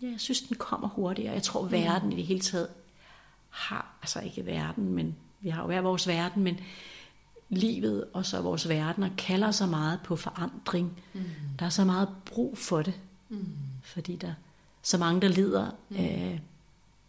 [0.01, 1.33] Ja, jeg synes, den kommer hurtigere.
[1.33, 2.11] Jeg tror, verden mm.
[2.11, 2.67] i det hele taget
[3.49, 6.59] har, altså ikke verden, men vi har jo hver vores verden, men
[7.49, 11.01] livet og så vores verdener kalder så meget på forandring.
[11.13, 11.23] Mm.
[11.59, 12.93] Der er så meget brug for det,
[13.29, 13.47] mm.
[13.83, 14.33] fordi der er
[14.81, 15.97] så mange, der lider mm.
[15.97, 16.39] øh,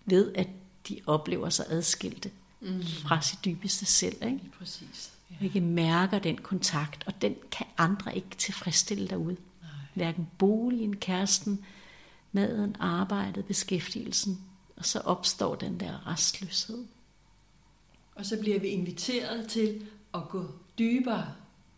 [0.04, 0.48] ved, at
[0.88, 2.82] de oplever sig adskilte mm.
[2.82, 4.24] fra sit dybeste selv.
[4.24, 4.40] Ikke?
[4.58, 5.11] Præcis.
[5.40, 5.44] Ja.
[5.44, 9.36] Ikke mærker den kontakt, og den kan andre ikke tilfredsstille derude.
[9.60, 9.70] Nej.
[9.94, 11.64] Hverken boligen, kæresten,
[12.32, 14.40] maden, arbejdet, beskæftigelsen.
[14.76, 16.84] Og så opstår den der restløshed.
[18.14, 19.82] Og så bliver vi inviteret til
[20.14, 20.44] at gå
[20.78, 21.26] dybere,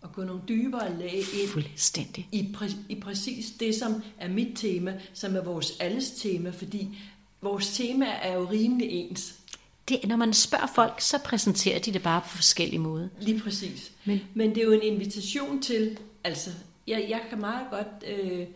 [0.02, 2.28] og gå nogle dybere lag ind Fuldstændig.
[2.32, 6.98] I, præ, i præcis det, som er mit tema, som er vores alles tema, fordi
[7.42, 9.40] vores tema er jo rimelig ens.
[9.88, 13.08] Det, når man spørger folk, så præsenterer de det bare på forskellige måder.
[13.20, 13.92] Lige præcis.
[14.04, 16.50] Men, Men det er jo en invitation til, altså,
[16.86, 18.46] jeg, jeg kan meget godt øh,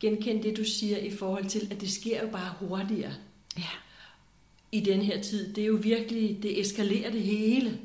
[0.00, 3.12] genkende det, du siger i forhold til, at det sker jo bare hurtigere.
[3.58, 3.70] Ja
[4.72, 5.52] i den her tid.
[5.54, 7.78] Det er jo virkelig, det eskalerer det hele.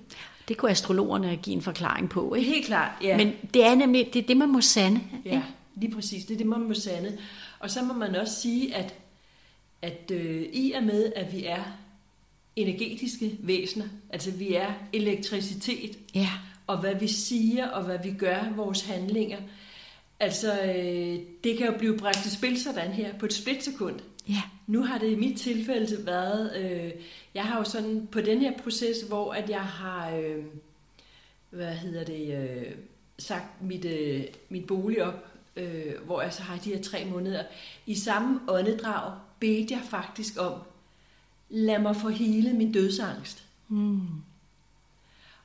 [0.47, 2.49] Det kunne astrologerne give en forklaring på, ikke?
[2.49, 3.17] Helt klart, ja.
[3.17, 5.01] Men det er nemlig det, er det man må sande.
[5.25, 5.41] Ja,
[5.75, 6.25] lige præcis.
[6.25, 7.17] Det er det, man må sande.
[7.59, 8.95] Og så må man også sige, at,
[9.81, 11.63] at øh, i og med, at vi er
[12.55, 16.29] energetiske væsener, altså vi er elektricitet, ja.
[16.67, 19.37] og hvad vi siger, og hvad vi gør, vores handlinger,
[20.19, 23.99] altså øh, det kan jo blive bragt i spil sådan her på et splitsekund.
[24.29, 24.41] Ja.
[24.67, 26.91] Nu har det i mit tilfælde været, øh,
[27.33, 30.43] jeg har jo sådan på den her proces, hvor at jeg har, øh,
[31.49, 32.71] hvad hedder det, øh,
[33.19, 37.43] sagt mit, øh, mit bolig op, øh, hvor jeg så har de her tre måneder.
[37.85, 40.53] I samme åndedrag bedte jeg faktisk om,
[41.53, 43.43] lad mig få hele min dødsangst.
[43.67, 44.01] Mm.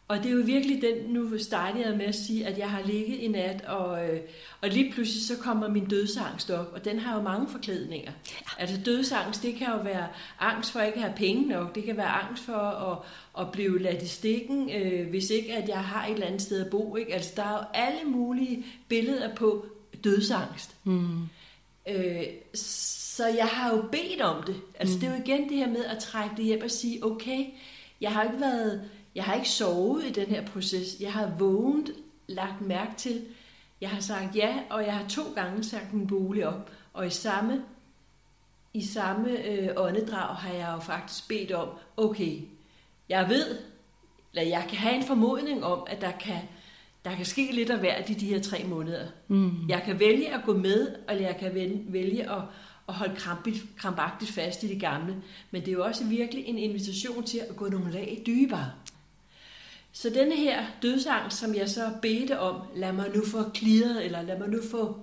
[0.08, 2.82] Og det er jo virkelig den, nu startede jeg med at sige, at jeg har
[2.82, 4.20] ligget i nat, og, øh,
[4.60, 8.12] og lige pludselig så kommer min dødsangst op, og den har jo mange forklædninger.
[8.30, 8.62] Ja.
[8.62, 10.08] Altså dødsangst, det kan jo være
[10.40, 12.98] angst for at ikke at have penge nok, det kan være angst for at,
[13.40, 16.64] at blive ladt i stikken, øh, hvis ikke at jeg har et eller andet sted
[16.64, 16.96] at bo.
[16.96, 17.14] Ikke?
[17.14, 19.66] Altså der er jo alle mulige billeder på
[20.04, 20.74] dødsangst.
[20.84, 21.22] Mm.
[21.88, 22.22] Øh,
[23.18, 24.60] så jeg har jo bedt om det.
[24.78, 25.00] Altså mm.
[25.00, 27.46] det er jo igen det her med at trække det hjem og sige, okay,
[28.00, 31.00] jeg har ikke været jeg har ikke sovet i den her proces.
[31.00, 31.94] Jeg har vågnet,
[32.26, 33.24] lagt mærke til.
[33.80, 36.70] Jeg har sagt ja, og jeg har to gange sagt min bolig op.
[36.92, 37.62] Og i samme,
[38.74, 42.40] i samme øh, åndedrag har jeg jo faktisk bedt om, okay,
[43.08, 43.58] jeg ved,
[44.34, 46.38] eller jeg kan have en formodning om, at der kan,
[47.04, 49.06] der kan ske lidt af hvert i de her tre måneder.
[49.28, 49.68] Mm.
[49.68, 51.54] Jeg kan vælge at gå med, eller jeg kan
[51.88, 52.42] vælge at,
[52.88, 55.22] og holde krampigt, krampagtigt fast i det gamle.
[55.50, 58.72] Men det er jo også virkelig en invitation til at gå nogle lag dybere.
[59.92, 64.22] Så denne her dødsangst, som jeg så bedte om, lad mig nu få klidret, eller
[64.22, 64.98] lad mig nu få,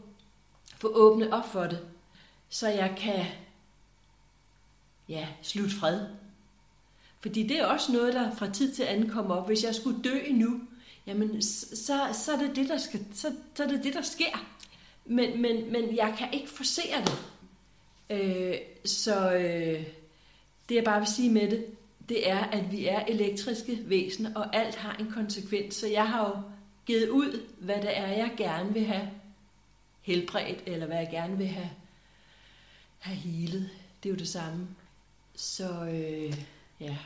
[0.78, 1.80] få åbnet op for det,
[2.50, 3.26] så jeg kan
[5.10, 6.00] ja, slutte fred.
[7.22, 9.48] Fordi det er også noget, der fra tid til anden kommer op.
[9.48, 10.62] Hvis jeg skulle dø nu,
[11.08, 14.46] jamen så, så, er, det det, der skal, så, så er det det, der sker.
[15.06, 17.35] Men, men, men jeg kan ikke forsere det.
[18.10, 19.84] Øh, så øh,
[20.70, 21.66] det jeg bare vil sige med det,
[22.10, 25.76] det er, at vi er elektriske væsener, og alt har en konsekvens.
[25.76, 26.42] Så jeg har jo
[26.86, 29.10] givet ud, hvad det er, jeg gerne vil have
[30.02, 31.70] helbredt, eller hvad jeg gerne vil have,
[33.00, 33.70] have helet.
[34.04, 34.68] Det er jo det samme.
[35.36, 36.38] Så øh,
[36.80, 36.98] ja.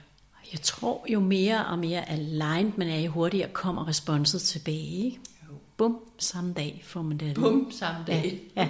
[0.51, 5.05] Jeg tror, jo mere og mere aligned man er, jo hurtigere kommer responset tilbage.
[5.05, 5.19] Ikke?
[5.79, 7.35] Bum, samme dag får man det.
[7.35, 8.41] Bum, samme dag.
[8.55, 8.69] Ja, ja.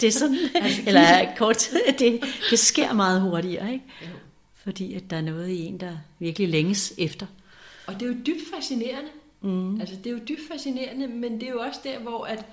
[0.00, 2.20] det er sådan, altså, eller kort det,
[2.50, 3.72] det sker meget hurtigere.
[3.72, 3.84] Ikke?
[4.02, 4.16] Jo
[4.62, 7.26] fordi at der er noget i en, der virkelig længes efter.
[7.86, 9.10] Og det er jo dybt fascinerende.
[9.40, 9.80] Mm.
[9.80, 12.46] Altså det er jo dybt fascinerende, men det er jo også der, hvor at,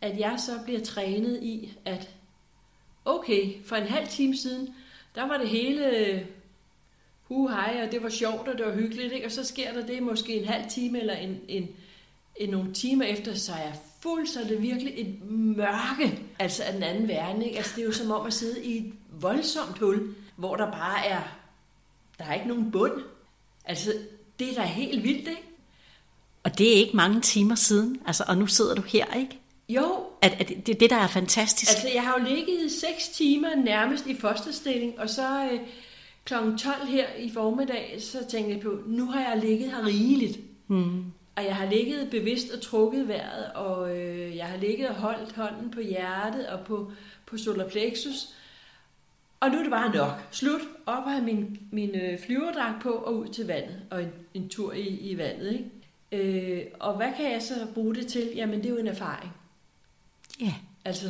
[0.00, 2.10] at jeg så bliver trænet i, at
[3.04, 4.68] okay, for en halv time siden,
[5.14, 6.26] der var det hele
[7.22, 9.26] hu hej, og det var sjovt, og det var hyggeligt, ikke?
[9.26, 11.68] og så sker der det måske en halv time eller en, en
[12.48, 16.72] nogle timer efter, så er jeg fuld, så er det virkelig et mørke, altså af
[16.72, 17.42] den anden verden.
[17.42, 17.56] Ikke?
[17.56, 21.06] Altså det er jo som om at sidde i et voldsomt hul, hvor der bare
[21.06, 21.22] er,
[22.18, 23.02] der er ikke nogen bund.
[23.64, 23.92] Altså
[24.38, 25.42] det er da helt vildt, ikke?
[26.42, 29.40] Og det er ikke mange timer siden, altså, og nu sidder du her, ikke?
[29.68, 30.06] Jo.
[30.22, 31.70] At, at det er det, der er fantastisk.
[31.70, 35.60] Altså jeg har jo ligget i 6 timer nærmest i fosterstilling, og så øh,
[36.24, 36.34] kl.
[36.34, 40.38] 12 her i formiddag, så tænkte jeg på, nu har jeg ligget her rigeligt.
[40.66, 41.04] Hmm.
[41.36, 45.32] Og jeg har ligget bevidst og trukket vejret, og øh, jeg har ligget og holdt
[45.32, 46.92] hånden på hjertet og på,
[47.26, 48.28] på solar plexus.
[49.40, 50.12] Og nu er det bare nok.
[50.30, 50.60] Slut.
[50.86, 53.80] Op og have min, min øh, flyverdragt på og ud til vandet.
[53.90, 55.52] Og en, en tur i, i vandet.
[56.12, 56.58] Ikke?
[56.58, 58.30] Øh, og hvad kan jeg så bruge det til?
[58.34, 59.32] Jamen, det er jo en erfaring.
[60.40, 60.54] Ja.
[60.84, 61.06] Altså,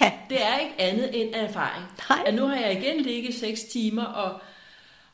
[0.00, 0.12] Ja.
[0.30, 1.84] det er ikke andet end en erfaring.
[2.10, 2.18] Nej.
[2.26, 4.40] At nu har jeg igen ligget 6 timer og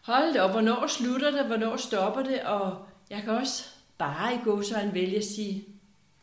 [0.02, 0.50] holdt op.
[0.50, 1.44] Hvornår slutter det?
[1.44, 2.40] Hvornår stopper det?
[2.42, 3.64] Og jeg kan også
[4.00, 5.64] bare i en vælge at sige,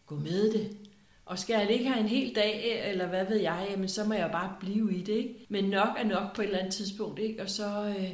[0.06, 0.78] gå med det.
[1.26, 4.13] Og skal jeg ligge her en hel dag, eller hvad ved jeg, jamen så må
[4.13, 5.13] jeg bare blive i det.
[5.13, 5.46] Ikke?
[5.50, 7.20] Men nok er nok på et eller andet tidspunkt.
[7.20, 7.42] Ikke?
[7.42, 8.12] Og så øh,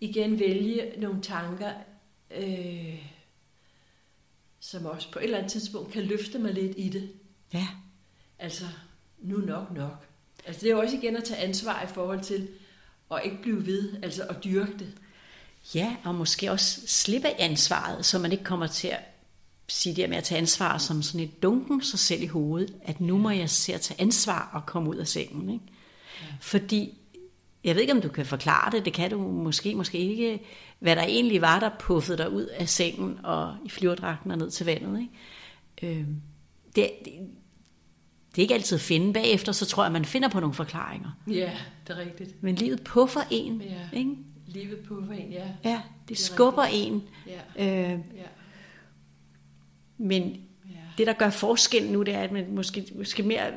[0.00, 1.72] igen vælge nogle tanker,
[2.36, 3.04] øh,
[4.60, 7.10] som også på et eller andet tidspunkt kan løfte mig lidt i det.
[7.54, 7.66] Ja.
[8.38, 8.64] Altså,
[9.18, 10.06] nu nok nok.
[10.46, 12.48] Altså, det er jo også igen at tage ansvar i forhold til
[13.10, 14.94] at ikke blive ved, altså at dyrke det.
[15.74, 19.00] Ja, og måske også slippe ansvaret, så man ikke kommer til at
[19.68, 23.00] sige det med at tage ansvar som sådan et dunken sig selv i hovedet, at
[23.00, 25.50] nu må jeg se at tage ansvar og komme ud af sengen.
[25.50, 25.64] Ikke?
[26.22, 26.26] Ja.
[26.40, 26.98] Fordi,
[27.64, 30.40] jeg ved ikke om du kan forklare det, det kan du måske, måske ikke,
[30.78, 34.50] hvad der egentlig var, der puffede dig ud af sengen og i flyverdragten og ned
[34.50, 35.00] til vandet.
[35.00, 35.98] Ikke?
[35.98, 36.06] Øh,
[36.76, 37.12] det, det,
[38.30, 39.12] det er ikke altid at finde.
[39.12, 41.10] Bagefter, så tror jeg, man finder på nogle forklaringer.
[41.26, 41.52] Ja,
[41.86, 42.42] det er rigtigt.
[42.42, 43.62] Men livet puffer en.
[43.62, 43.98] Ja.
[43.98, 44.16] Ikke?
[44.48, 45.48] Livet på for en, ja.
[45.64, 46.86] Ja, det, Det er skubber rigtigt.
[46.86, 47.02] en.
[47.56, 48.22] Ja, Øh, ja,
[49.98, 50.22] men
[50.70, 50.76] ja.
[50.98, 53.52] det, der gør forskel nu, det er, at man måske, måske mere,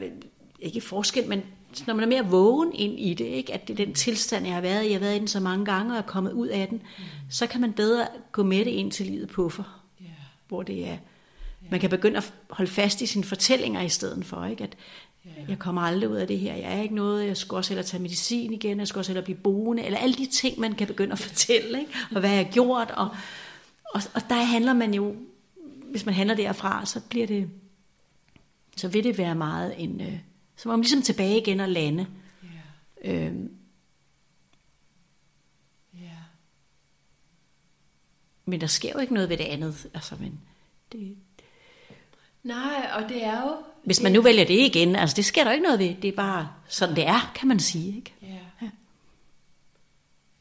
[0.59, 1.43] ikke forskel, men
[1.87, 3.53] når man er mere vågen ind i det, ikke?
[3.53, 5.39] at det er den tilstand, jeg har været i, jeg har været i den så
[5.39, 7.03] mange gange og er kommet ud af den, mm.
[7.29, 10.05] så kan man bedre gå med det ind til livet puffer, ja.
[10.47, 10.97] hvor det er,
[11.69, 14.63] man kan begynde at holde fast i sine fortællinger i stedet for, ikke?
[14.63, 14.75] at
[15.47, 17.85] jeg kommer aldrig ud af det her, jeg er ikke noget, jeg skal også hellere
[17.85, 20.87] tage medicin igen, jeg skal også hellere blive boende, eller alle de ting, man kan
[20.87, 21.91] begynde at fortælle, ikke?
[22.11, 23.09] og hvad jeg har gjort, og,
[23.93, 25.15] og, og der handler man jo,
[25.91, 27.49] hvis man handler derfra, så bliver det,
[28.77, 30.19] så vil det være meget en, øh,
[30.55, 32.07] så må man ligesom tilbage igen og lande.
[33.03, 33.35] Ja, Øh,
[35.93, 36.17] ja.
[38.45, 39.87] men der sker jo ikke noget ved det andet.
[39.93, 40.39] Altså, men
[40.91, 41.15] det,
[42.43, 43.55] Nej, og det er jo...
[43.83, 45.95] hvis man nu vælger det igen, altså det sker der ikke noget ved.
[46.01, 47.95] Det er bare sådan, det er, kan man sige.
[47.95, 48.13] Ikke?
[48.21, 48.67] Ja.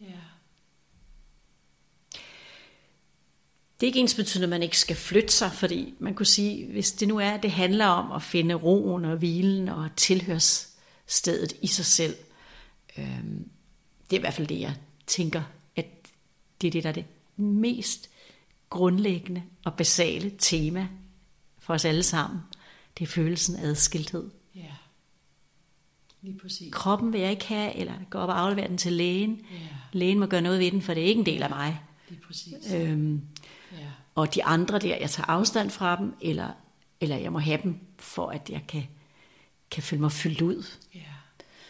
[0.00, 0.06] Ja.
[3.80, 6.66] Det er ikke ens betydende, at man ikke skal flytte sig, fordi man kunne sige,
[6.66, 11.66] hvis det nu er, det handler om at finde roen og hvilen og tilhørsstedet i
[11.66, 12.16] sig selv.
[12.98, 13.48] Øhm,
[14.10, 14.74] det er i hvert fald det, jeg
[15.06, 15.42] tænker,
[15.76, 15.86] at
[16.60, 17.04] det er det, der er det
[17.36, 18.10] mest
[18.70, 20.88] grundlæggende og basale tema
[21.60, 22.40] for os alle sammen.
[22.98, 24.30] Det er følelsen af adskilthed.
[24.54, 24.60] Ja.
[26.22, 26.74] Lige præcis.
[26.74, 29.40] Kroppen vil jeg ikke have, eller gå op og aflevere den til lægen.
[29.52, 29.56] Ja,
[29.92, 31.80] Lægen må gøre noget ved den, for det er ikke en del af mig.
[32.08, 32.54] lige præcis.
[32.74, 33.20] Øhm,
[33.72, 33.86] Ja.
[34.14, 36.48] og de andre der, jeg tager afstand fra dem, eller,
[37.00, 38.82] eller jeg må have dem, for at jeg kan,
[39.70, 40.64] kan føle mig fyldt ud.
[40.94, 41.00] Ja.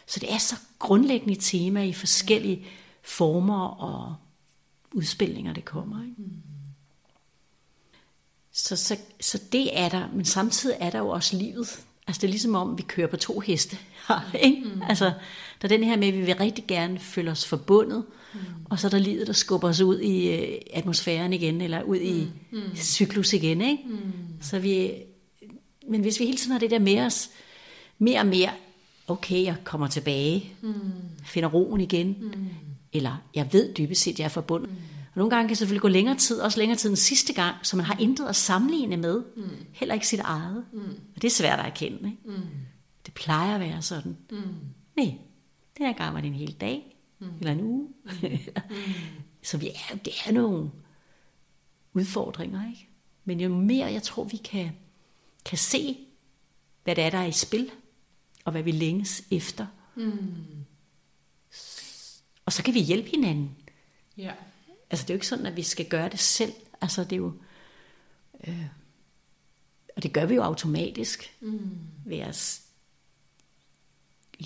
[0.07, 2.67] Så det er så grundlæggende tema i forskellige
[3.03, 4.17] former og
[4.93, 6.03] udspilninger, det kommer.
[6.05, 6.15] Ikke?
[8.65, 11.81] Så, så, så det er der, men samtidig er der jo også livet.
[12.07, 13.77] Altså det er ligesom om, vi kører på to heste.
[14.43, 14.63] ikke?
[14.89, 15.05] Altså,
[15.63, 18.05] der er den her med, at vi vil rigtig gerne føle os forbundet,
[18.65, 21.97] og så er der livet, der skubber os ud i øh, atmosfæren igen, eller ud
[21.97, 22.29] i
[22.77, 23.61] cyklus igen.
[23.61, 23.83] Ikke?
[24.41, 24.93] Så vi,
[25.89, 27.31] men hvis vi hele tiden har det der med os,
[27.99, 28.51] mere og mere,
[29.09, 30.53] okay, jeg kommer tilbage,
[31.25, 32.17] finder roen igen,
[32.93, 34.71] eller jeg ved dybest set, jeg er forbundet.
[35.13, 37.57] Og nogle gange kan det selvfølgelig gå længere tid, også længere tid end sidste gang,
[37.63, 39.23] så man har intet at sammenligne med,
[39.73, 40.65] heller ikke sit eget.
[41.17, 42.11] Og det er svært at erkende.
[42.11, 42.33] Ikke?
[43.07, 44.17] Det plejer at være sådan.
[44.97, 45.15] Nej,
[45.79, 46.97] den her gang var det en hel dag,
[47.39, 47.89] eller en uge.
[49.43, 50.71] så vi er, det er nogle
[51.93, 52.89] udfordringer, ikke?
[53.25, 54.71] Men jo mere jeg tror, vi kan,
[55.45, 55.99] kan se,
[56.85, 57.71] hvad det er, der er i spil,
[58.45, 59.67] og hvad vi længes efter.
[62.47, 63.57] Og så kan vi hjælpe hinanden.
[64.17, 64.33] Ja.
[64.91, 66.53] Altså det er jo ikke sådan, at vi skal gøre det selv.
[66.81, 67.33] Altså det er jo...
[68.47, 68.67] Øh,
[69.97, 71.79] og det gør vi jo automatisk mm.
[72.05, 72.61] ved at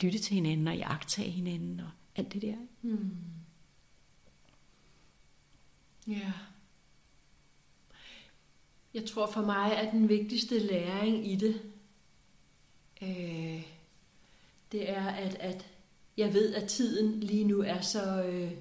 [0.03, 2.57] lytte til hinanden og jagtage hinanden og alt det der.
[6.07, 6.33] Ja.
[8.95, 11.63] Jeg tror for mig, at den vigtigste læring i det,
[13.03, 13.63] øh,
[14.73, 15.67] det er, at, at
[16.17, 18.53] jeg ved, at tiden lige nu er så øh,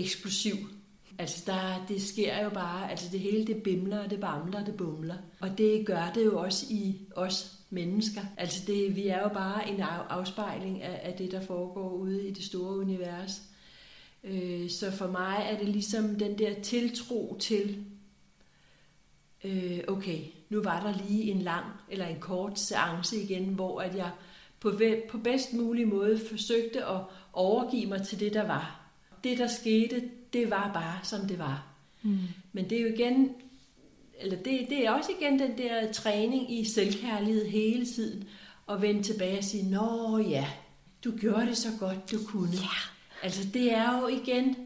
[0.00, 0.56] eksplosiv.
[1.18, 5.16] Altså, der, det sker jo bare, altså det hele det bimler, det bamler, det bumler.
[5.40, 8.20] Og det gør det jo også i os mennesker.
[8.36, 12.30] Altså, det, vi er jo bare en afspejling af, af det, der foregår ude i
[12.30, 13.42] det store univers.
[14.24, 17.84] Øh, så for mig er det ligesom den der tiltro til,
[19.44, 23.96] øh, okay, nu var der lige en lang eller en kort seance igen, hvor at
[23.96, 24.10] jeg
[24.60, 24.80] på,
[25.10, 27.00] på bedst mulig måde forsøgte at
[27.32, 28.79] overgive mig til det, der var.
[29.24, 30.02] Det, der skete,
[30.32, 31.66] det var bare, som det var.
[32.02, 32.18] Mm.
[32.52, 33.32] Men det er jo igen,
[34.18, 38.28] eller det, det er også igen den der træning i selvkærlighed hele tiden,
[38.70, 40.46] at vende tilbage og sige, nå ja,
[41.04, 42.52] du gjorde det så godt, du kunne.
[42.52, 42.68] Ja.
[43.22, 44.56] Altså det er jo igen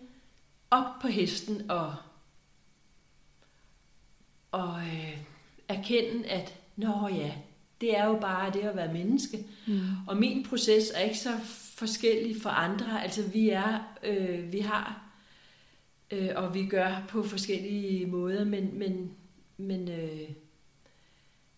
[0.70, 1.94] op på hesten og,
[4.52, 5.18] og øh,
[5.68, 7.32] erkende, at nå ja,
[7.80, 9.46] det er jo bare det at være menneske.
[9.66, 9.80] Mm.
[10.06, 11.32] Og min proces er ikke så
[11.74, 13.02] forskellig for andre.
[13.02, 15.10] Altså vi er, øh, vi har,
[16.10, 19.10] øh, og vi gør på forskellige måder, men, men,
[19.56, 20.28] men øh,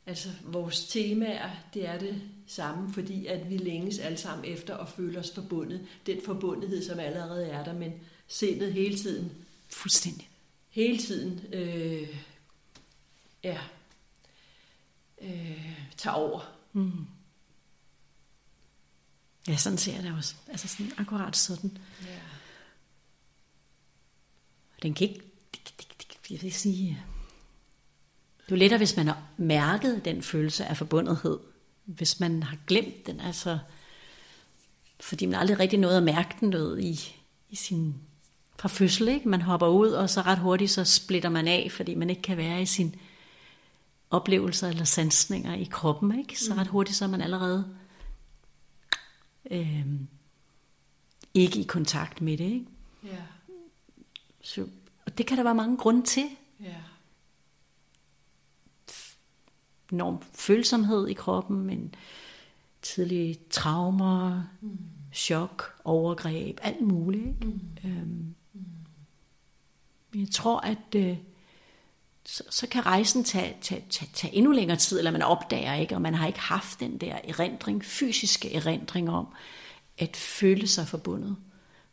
[0.07, 4.89] altså vores temaer, det er det samme, fordi at vi længes alle sammen efter at
[4.89, 5.87] føle os forbundet.
[6.07, 7.93] Den forbundethed, som allerede er der, men
[8.27, 9.33] sindet hele tiden.
[9.69, 10.31] Fuldstændig.
[10.71, 12.17] Hele tiden, øh,
[13.45, 13.59] ja,
[15.23, 16.41] øh, tager over.
[16.73, 17.07] Mm.
[19.49, 20.35] Ja, sådan ser jeg det også.
[20.49, 21.79] Altså sådan akkurat sådan.
[22.03, 22.19] Ja.
[24.83, 25.21] Den kan ikke,
[25.55, 26.99] det, det, det, jeg vil sige,
[28.47, 31.39] det er lettere, hvis man har mærket den følelse af forbundethed.
[31.85, 33.59] Hvis man har glemt den, altså,
[35.01, 37.17] fordi man aldrig rigtig nåede at mærke den noget i,
[37.51, 37.95] i sin
[38.59, 39.29] fra fødsel, ikke?
[39.29, 42.37] Man hopper ud, og så ret hurtigt så splitter man af, fordi man ikke kan
[42.37, 42.95] være i sin
[44.11, 46.41] oplevelser eller sansninger i kroppen, ikke?
[46.41, 46.73] Så ret mm.
[46.73, 47.77] hurtigt så er man allerede
[49.51, 49.87] øh,
[51.35, 52.67] ikke i kontakt med det, ikke?
[53.05, 53.23] Ja.
[54.41, 54.69] Så,
[55.07, 56.25] og det kan der være mange grunde til.
[56.61, 56.77] Ja.
[59.93, 61.95] Enorm følsomhed i kroppen, men
[62.83, 64.79] tidlige traumer, mm.
[65.13, 67.27] chok, overgreb, alt muligt.
[67.27, 67.47] Ikke?
[67.47, 67.61] Mm.
[67.85, 70.21] Øhm, mm.
[70.21, 71.17] Jeg tror, at øh,
[72.29, 75.95] så, så kan rejsen tage, tage, tage, tage endnu længere tid, eller man opdager ikke,
[75.95, 79.27] og man har ikke haft den der erindring, fysiske erindring om,
[79.99, 81.37] at føle sig forbundet.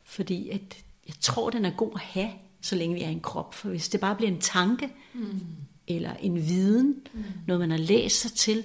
[0.04, 2.32] Fordi at, jeg tror, den er god at have,
[2.62, 3.54] så længe vi er en krop.
[3.54, 5.42] For hvis det bare bliver en tanke, mm.
[5.88, 7.24] eller en viden, mm.
[7.48, 8.64] noget man har læst sig til,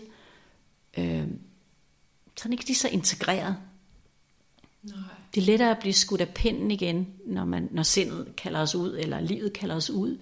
[0.98, 1.26] øh,
[2.36, 3.56] så er den ikke lige så integreret.
[4.82, 4.96] Nej.
[5.34, 8.74] Det er lettere at blive skudt af pinden igen, når, man, når sindet kalder os
[8.74, 10.18] ud, eller livet kalder os ud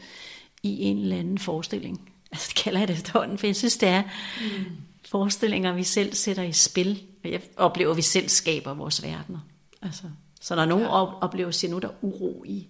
[0.66, 2.00] i en eller anden forestilling.
[2.32, 4.64] Altså det kalder jeg det efterhånden, for jeg synes, det er mm.
[5.04, 7.02] forestillinger, vi selv sætter i spil.
[7.24, 9.38] Jeg oplever, at vi selv skaber vores verdener.
[9.82, 10.02] Altså,
[10.40, 11.22] så når nogen ja.
[11.22, 12.68] oplever, at nu er der uro i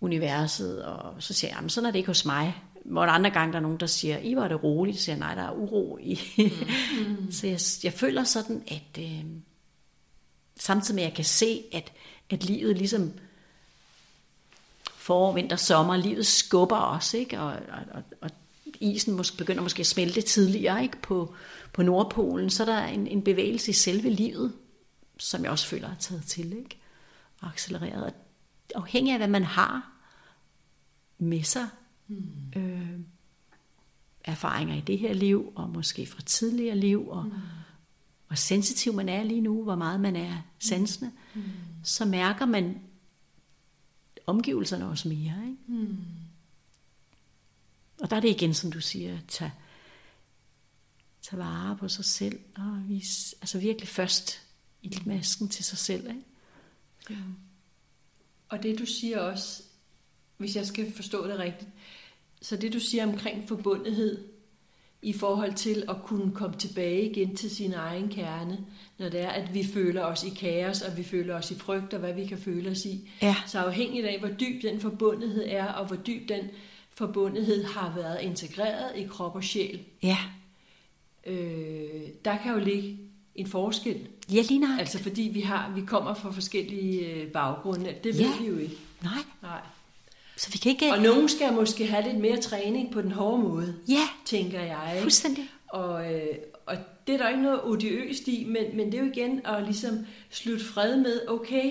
[0.00, 2.54] universet, og så siger jeg, jamen sådan er det ikke hos mig.
[2.84, 5.16] Hvor der andre gange, der er nogen, der siger, I var det roligt, så siger
[5.16, 6.20] jeg, nej, der er uro i.
[6.38, 7.32] Mm.
[7.38, 9.24] så jeg, jeg føler sådan, at øh,
[10.56, 11.92] samtidig med, at jeg kan se, at,
[12.30, 13.12] at livet ligesom
[15.00, 15.96] forår, vinter, sommer.
[15.96, 17.40] Livet skubber os, ikke?
[17.40, 17.52] Og,
[17.92, 18.30] og, og
[18.80, 21.02] isen måske, begynder måske at smelte tidligere ikke?
[21.02, 21.34] På,
[21.72, 22.50] på Nordpolen.
[22.50, 24.52] Så er der en, en bevægelse i selve livet,
[25.18, 26.52] som jeg også føler er taget til.
[26.52, 26.78] Ikke?
[27.40, 28.04] Og accelereret.
[28.04, 28.12] Og
[28.74, 29.92] afhængig af, hvad man har
[31.18, 31.68] med sig.
[32.08, 32.24] Mm.
[32.56, 33.00] Øh,
[34.24, 37.32] erfaringer i det her liv, og måske fra tidligere liv, og mm.
[38.26, 41.42] hvor sensitiv man er lige nu, hvor meget man er sansende, mm.
[41.84, 42.80] så mærker man
[44.30, 45.34] omgivelserne også mere.
[45.42, 45.58] Ikke?
[45.66, 45.96] Mm.
[48.00, 49.52] Og der er det igen, som du siger, at tage,
[51.22, 54.40] tage vare på sig selv, og vise, altså virkelig først
[54.82, 56.08] i masken til sig selv.
[56.08, 56.24] Ikke?
[57.10, 57.16] Ja.
[58.48, 59.62] Og det du siger også,
[60.36, 61.70] hvis jeg skal forstå det rigtigt,
[62.42, 64.28] så det du siger omkring forbundethed,
[65.02, 68.58] i forhold til at kunne komme tilbage igen til sin egen kerne,
[68.98, 71.94] når det er, at vi føler os i kaos, og vi føler os i frygt,
[71.94, 73.10] og hvad vi kan føle os i.
[73.22, 73.36] Ja.
[73.46, 76.44] Så afhængigt af, hvor dyb den forbundethed er, og hvor dyb den
[76.92, 79.80] forbundethed har været integreret i krop og sjæl.
[80.02, 80.18] Ja.
[81.26, 82.98] Øh, der kan jo ligge
[83.34, 84.08] en forskel.
[84.32, 84.78] Ja, lige nok.
[84.78, 87.94] Altså fordi vi, har, vi kommer fra forskellige øh, baggrunde.
[88.04, 88.40] Det ved ja.
[88.40, 88.76] vi jo ikke.
[89.02, 89.12] Nej.
[89.42, 89.60] Nej.
[90.40, 90.92] Så vi kan ikke...
[90.92, 94.90] Og nogen skal måske have lidt mere træning på den hårde måde, ja, tænker jeg.
[94.92, 95.02] Ikke?
[95.02, 95.50] fuldstændig.
[95.68, 96.36] Og, øh,
[96.66, 96.76] og
[97.06, 100.06] det er der ikke noget odiøst i, men, men det er jo igen at ligesom
[100.30, 101.70] slutte fred med, okay,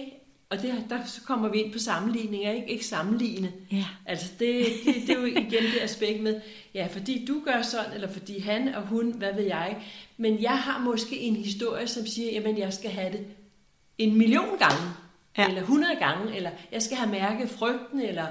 [0.49, 3.51] Og det, der så kommer vi ind på sammenligninger, ikke, ikke sammenligne.
[3.72, 3.86] Ja.
[4.05, 6.41] Altså det, det, det er jo igen det aspekt med,
[6.74, 9.78] ja, fordi du gør sådan, eller fordi han og hun, hvad ved jeg.
[10.17, 13.26] Men jeg har måske en historie, som siger, jamen jeg skal have det
[13.97, 14.84] en million gange,
[15.38, 15.47] ja.
[15.47, 18.26] eller 100 gange, eller jeg skal have mærket frygten, eller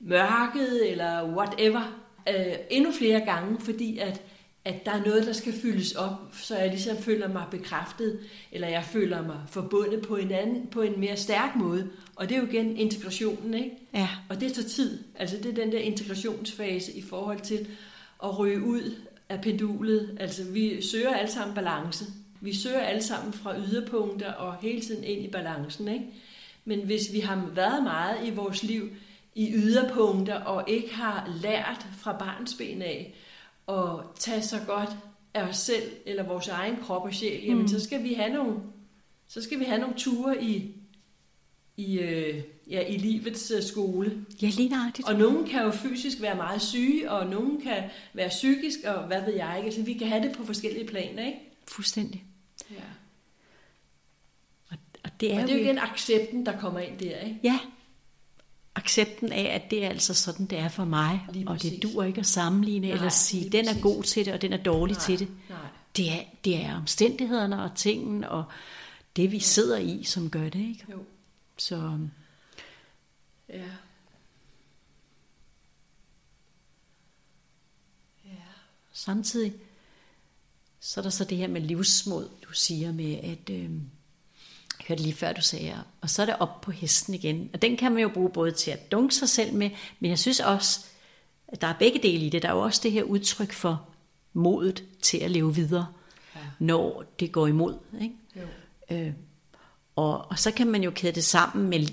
[0.00, 4.22] mørket, eller whatever, øh, endnu flere gange, fordi at
[4.64, 8.20] at der er noget, der skal fyldes op, så jeg ligesom føler mig bekræftet,
[8.52, 11.88] eller jeg føler mig forbundet på en, anden, på en mere stærk måde.
[12.16, 13.70] Og det er jo igen integrationen, ikke?
[13.94, 14.08] Ja.
[14.28, 14.98] Og det tager tid.
[15.14, 17.68] Altså det er den der integrationsfase i forhold til
[18.24, 18.96] at ryge ud
[19.28, 20.16] af pendulet.
[20.20, 22.04] Altså vi søger alle sammen balance.
[22.40, 26.04] Vi søger alle sammen fra yderpunkter og hele tiden ind i balancen, ikke?
[26.64, 28.88] Men hvis vi har været meget i vores liv
[29.40, 33.14] i yderpunkter og ikke har lært fra barnsben af,
[33.68, 34.90] at tage så godt
[35.34, 37.68] af os selv, eller vores egen krop og sjæl, jamen mm.
[37.68, 38.56] så skal vi have nogle,
[39.28, 40.74] så skal vi have nogle ture i,
[41.76, 44.26] i, øh, ja, i livets øh, skole.
[44.42, 45.08] Ja, lige nøjagtigt.
[45.08, 47.82] Og nogen kan jo fysisk være meget syge, og nogen kan
[48.14, 49.66] være psykisk, og hvad ved jeg ikke.
[49.66, 51.38] Altså, vi kan have det på forskellige planer, ikke?
[51.68, 52.24] Fuldstændig.
[52.70, 52.76] Ja.
[54.70, 57.40] Og, og det er, og det er jo igen accepten, der kommer ind der, ikke?
[57.42, 57.58] Ja,
[58.74, 62.20] accepten af, at det er altså sådan, det er for mig, og det duer ikke
[62.20, 65.04] at sammenligne, Nej, eller sige, den er god til det, og den er dårlig Nej,
[65.06, 65.28] til det.
[65.48, 65.58] nej.
[65.96, 68.44] Det er, det er omstændighederne og tingen, og
[69.16, 70.68] det vi sidder i, som gør det.
[70.68, 70.84] Ikke?
[70.92, 71.04] Jo.
[71.56, 71.98] Så
[73.48, 73.64] Ja.
[78.24, 78.30] Ja.
[78.92, 79.52] samtidig,
[80.80, 83.70] så er der så det her med livsmod, du siger med, at øh,
[84.88, 87.50] hørte lige før, du sagde, og så er det op på hesten igen.
[87.52, 89.70] Og den kan man jo bruge både til at dunke sig selv med,
[90.00, 90.80] men jeg synes også,
[91.48, 92.42] at der er begge dele i det.
[92.42, 93.82] Der er jo også det her udtryk for
[94.32, 95.86] modet til at leve videre,
[96.36, 96.40] Ja.
[96.58, 97.74] når det går imod.
[98.02, 98.14] Ikke?
[98.36, 98.96] Jo.
[98.96, 99.12] Øh,
[99.96, 101.86] og, og så kan man jo kæde det sammen med,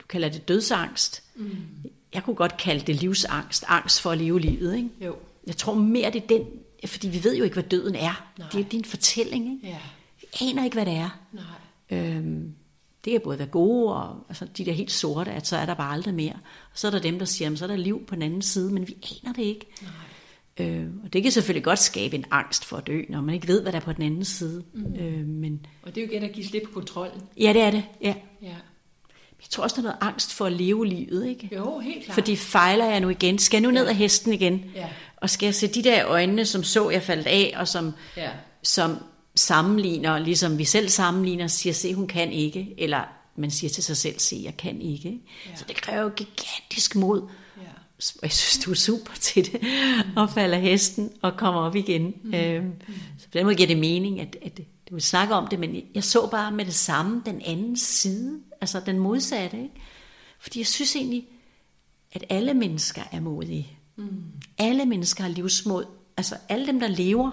[0.00, 1.22] du kalder det dødsangst.
[1.34, 1.56] Mm.
[2.14, 4.76] Jeg kunne godt kalde det livsangst, angst for at leve livet.
[4.76, 4.88] Ikke?
[5.00, 5.16] Jo.
[5.46, 6.46] Jeg tror mere, det er den,
[6.86, 8.32] fordi vi ved jo ikke, hvad døden er.
[8.38, 8.48] Nej.
[8.52, 9.52] Det er din fortælling.
[9.54, 9.66] Ikke?
[9.68, 9.78] Ja.
[10.20, 11.18] Vi aner ikke, hvad det er.
[11.32, 11.44] Nej.
[11.90, 12.54] Øhm,
[13.04, 15.74] det kan både være gode, og altså, de der helt sorte, at så er der
[15.74, 16.32] bare aldrig mere.
[16.72, 18.42] Og så er der dem, der siger, at så er der liv på den anden
[18.42, 19.66] side, men vi aner det ikke.
[19.82, 20.66] Nej.
[20.66, 23.48] Øh, og det kan selvfølgelig godt skabe en angst for at dø, når man ikke
[23.48, 24.64] ved, hvad der er på den anden side.
[24.74, 24.94] Mm.
[24.94, 27.20] Øh, men Og det er jo igen at give slip på kontrollen.
[27.40, 27.84] ja, det er det.
[28.02, 28.14] Ja.
[28.42, 28.46] Ja.
[29.42, 31.50] Jeg tror også, der er noget angst for at leve livet, ikke?
[31.56, 32.14] Jo, helt klart.
[32.14, 33.38] Fordi fejler jeg nu igen?
[33.38, 34.64] Skal jeg nu ned af hesten igen?
[34.74, 34.88] Ja.
[35.16, 38.30] Og skal jeg se de der øjne, som så jeg faldt af, og som, Ja.
[38.62, 38.96] som
[39.36, 43.02] sammenligner, ligesom vi selv sammenligner, siger, se, hun kan ikke, eller
[43.36, 45.20] man siger til sig selv, se, jeg kan ikke.
[45.46, 45.56] Ja.
[45.56, 47.28] Så det kræver gigantisk mod.
[47.56, 47.62] Ja.
[48.22, 49.60] Jeg synes, du er super til det,
[50.16, 52.14] og falder hesten og kommer op igen.
[52.24, 52.34] Mm.
[52.34, 52.72] Øhm,
[53.18, 54.60] så på den måde giver det mening, at, at
[54.90, 58.80] du snakke om det, men jeg så bare med det samme den anden side, altså
[58.86, 59.56] den modsatte.
[59.56, 59.74] Ikke?
[60.38, 61.26] Fordi jeg synes egentlig,
[62.12, 63.68] at alle mennesker er modige.
[63.96, 64.22] Mm.
[64.58, 65.84] Alle mennesker har livsmod.
[66.16, 67.30] Altså alle dem, der lever,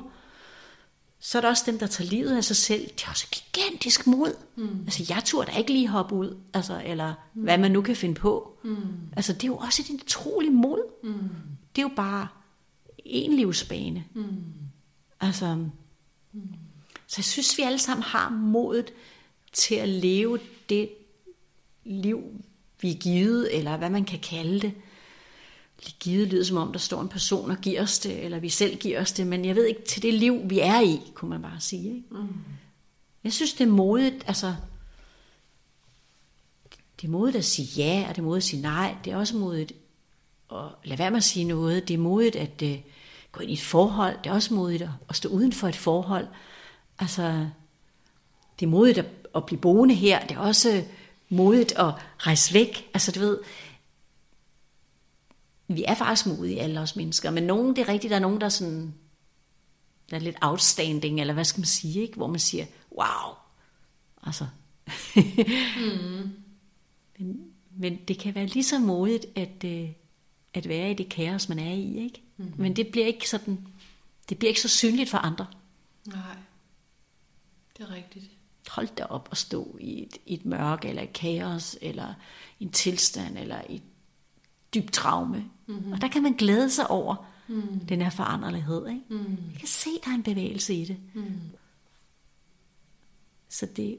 [1.25, 2.87] så er der også dem, der tager livet af sig selv.
[2.87, 4.35] De har også gigantisk mod.
[4.55, 4.81] Mm.
[4.83, 7.43] Altså, jeg turde da ikke lige hoppe ud, altså, eller mm.
[7.43, 8.57] hvad man nu kan finde på.
[8.63, 8.75] Mm.
[9.15, 10.79] Altså, det er jo også et utroligt mod.
[11.03, 11.29] Mm.
[11.75, 12.27] Det er jo bare
[12.97, 14.03] en livsbane.
[14.13, 14.25] Mm.
[15.19, 15.55] Altså,
[16.31, 16.41] mm.
[17.07, 18.93] så jeg synes, vi alle sammen har modet
[19.53, 20.89] til at leve det
[21.85, 22.23] liv,
[22.81, 24.73] vi er givet, eller hvad man kan kalde det.
[25.99, 28.77] Givet lyder som om, der står en person og giver os det, eller vi selv
[28.77, 31.41] giver os det, men jeg ved ikke, til det liv, vi er i, kunne man
[31.41, 31.87] bare sige.
[31.87, 32.07] Ikke?
[32.11, 32.27] Mm.
[33.23, 34.55] Jeg synes, det er modigt, altså,
[37.01, 38.95] det er modigt at sige ja, og det er modigt at sige nej.
[39.05, 39.73] Det er også modigt
[40.51, 41.87] at lade være med at sige noget.
[41.87, 42.75] Det er modigt at uh,
[43.31, 44.17] gå ind i et forhold.
[44.23, 46.27] Det er også modigt at, at stå uden for et forhold.
[46.99, 47.47] Altså,
[48.59, 49.05] det er modigt at,
[49.35, 50.27] at blive boende her.
[50.27, 50.83] Det er også
[51.29, 52.89] modigt at rejse væk.
[52.93, 53.37] Altså, du ved,
[55.67, 58.39] vi er faktisk modige, alle os mennesker, men nogen, det er rigtigt, der er nogen,
[58.39, 58.93] der er sådan,
[60.09, 62.15] der er lidt outstanding, eller hvad skal man sige, ikke?
[62.15, 63.35] hvor man siger, wow,
[64.23, 64.47] altså.
[65.15, 66.31] mm.
[67.19, 69.89] men, men det kan være lige så modigt, at, øh,
[70.53, 72.21] at være i det kaos, man er i, ikke?
[72.37, 72.53] Mm.
[72.57, 73.67] Men det bliver ikke sådan,
[74.29, 75.47] det bliver ikke så synligt for andre.
[76.07, 76.37] Nej,
[77.77, 78.25] det er rigtigt.
[78.67, 82.13] Hold da op og stå i et, et mørke, eller et kaos, eller
[82.59, 83.81] en tilstand, eller et
[84.73, 85.45] dybt traume.
[85.67, 85.91] Mm-hmm.
[85.91, 87.15] Og der kan man glæde sig over
[87.47, 87.79] mm.
[87.89, 88.87] den her foranderlighed.
[88.87, 89.01] Ikke?
[89.09, 89.37] Mm.
[89.51, 90.97] Jeg kan se, der er en bevægelse i det.
[91.13, 91.23] Mm.
[93.49, 93.97] Så det,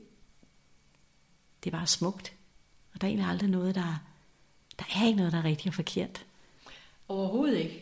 [1.65, 2.33] det er bare smukt.
[2.95, 4.03] Og der er egentlig aldrig noget, der,
[4.79, 6.25] der er ikke noget, der er rigtigt og forkert.
[7.09, 7.81] Overhovedet ikke.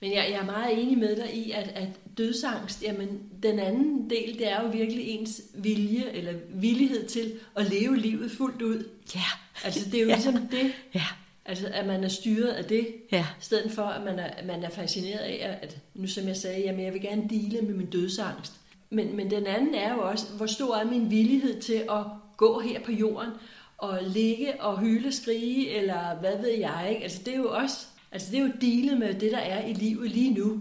[0.00, 4.10] Men jeg, jeg er meget enig med dig i, at, at dødsangst, jamen den anden
[4.10, 8.88] del, det er jo virkelig ens vilje eller villighed til at leve livet fuldt ud.
[9.14, 9.24] Ja.
[9.64, 10.14] Altså det er jo Ja.
[10.14, 11.04] ligesom det, Ja.
[11.44, 13.26] Altså at man er styret af det, Ja.
[13.40, 16.60] i stedet for at man er, man er fascineret af, at nu som jeg sagde,
[16.60, 18.52] jamen jeg vil gerne dele med min dødsangst.
[18.90, 22.04] Men, men den anden er jo også, hvor stor er min villighed til at
[22.36, 23.30] gå her på jorden
[23.78, 27.02] og ligge og hyle, skrige, eller hvad ved jeg, ikke?
[27.02, 29.72] Altså det er jo også, altså det er jo dealet med det, der er i
[29.72, 30.60] livet lige nu.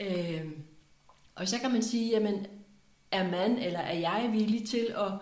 [0.00, 0.44] Øh,
[1.34, 2.46] og så kan man sige, jamen
[3.10, 5.12] er man eller er jeg villig til at,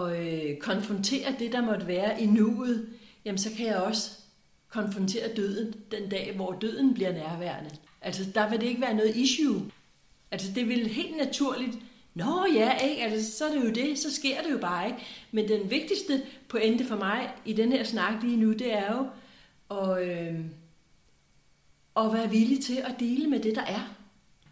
[0.00, 2.88] at øh, konfrontere det, der måtte være i nuet,
[3.24, 4.10] jamen så kan jeg også
[4.72, 7.70] konfrontere døden den dag, hvor døden bliver nærværende.
[8.02, 9.62] Altså der vil det ikke være noget issue.
[10.30, 11.78] Altså det vil helt naturligt,
[12.14, 13.02] nå ja, ikke?
[13.02, 14.98] Altså, så er det jo det, så sker det jo bare ikke.
[15.32, 19.06] Men den vigtigste pointe for mig i den her snak lige nu, det er jo
[19.76, 20.40] at, øh,
[21.96, 23.94] at være villig til at dele med det, der er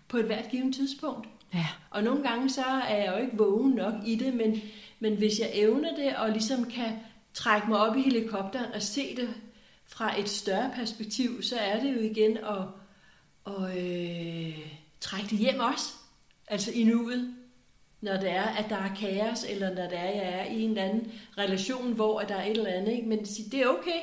[0.08, 1.28] på et hvert givet tidspunkt.
[1.54, 1.66] Ja.
[1.90, 4.60] Og nogle gange så er jeg jo ikke vågen nok i det, men,
[5.00, 6.92] men hvis jeg evner det og ligesom kan
[7.34, 9.28] trække mig op i helikopteren og se det
[9.92, 12.62] fra et større perspektiv, så er det jo igen at,
[13.46, 14.58] at øh,
[15.00, 15.92] trække det hjem også.
[16.48, 17.34] Altså i nuet.
[18.00, 20.62] Når det er, at der er kaos, eller når det er, at jeg er i
[20.62, 22.92] en eller anden relation, hvor der er et eller andet.
[22.92, 23.08] Ikke?
[23.08, 24.00] Men sig, det er okay.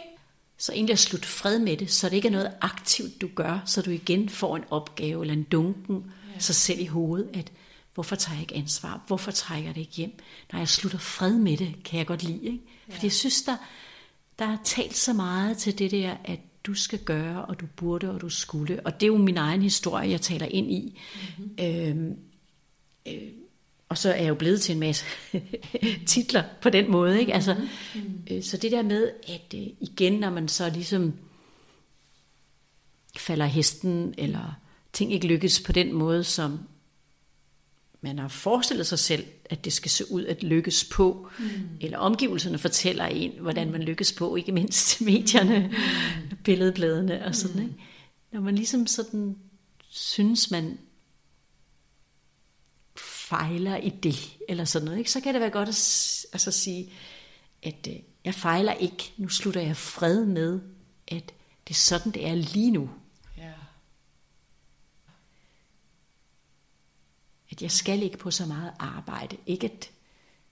[0.58, 3.60] Så egentlig at slutte fred med det, så det ikke er noget aktivt, du gør,
[3.66, 6.40] så du igen får en opgave eller en dunken ja.
[6.40, 7.52] sig selv i hovedet, at
[7.94, 9.02] hvorfor tager jeg ikke ansvar?
[9.08, 10.20] Hvorfor trækker jeg det ikke hjem?
[10.52, 12.46] Når jeg slutter fred med det, kan jeg godt lide.
[12.46, 12.60] Ikke?
[12.90, 13.58] Fordi jeg synes, der,
[14.40, 18.12] der er talt så meget til det der, at du skal gøre, og du burde,
[18.12, 18.80] og du skulle.
[18.86, 21.02] Og det er jo min egen historie, jeg taler ind i.
[21.38, 21.66] Mm-hmm.
[21.66, 22.18] Øhm,
[23.08, 23.32] øh,
[23.90, 25.06] og så er jeg jo blevet til en masse
[26.08, 27.20] titler på den måde.
[27.20, 27.34] Ikke?
[27.34, 27.56] Altså,
[28.32, 31.14] øh, så det der med, at øh, igen, når man så ligesom
[33.18, 34.60] falder hesten, eller
[34.94, 36.60] ting ikke lykkes på den måde, som
[38.02, 41.46] man har forestillet sig selv, at det skal se ud at lykkes på, mm.
[41.82, 46.38] eller omgivelserne fortæller en, hvordan man lykkes på, ikke mindst medierne, mm.
[46.44, 47.62] billedbladene og sådan.
[47.62, 47.76] Ikke?
[48.34, 49.36] Når man ligesom sådan
[49.90, 50.78] synes, man
[52.98, 55.12] fejler i det, eller sådan noget, ikke?
[55.12, 56.92] så kan det være godt at altså sige,
[57.64, 57.96] at øh,
[58.26, 60.60] jeg fejler ikke, nu slutter jeg fred med,
[61.08, 61.34] at
[61.68, 62.90] det er sådan, det er lige nu.
[67.58, 69.38] At jeg skal ikke på så meget arbejde.
[69.46, 69.92] Ikke at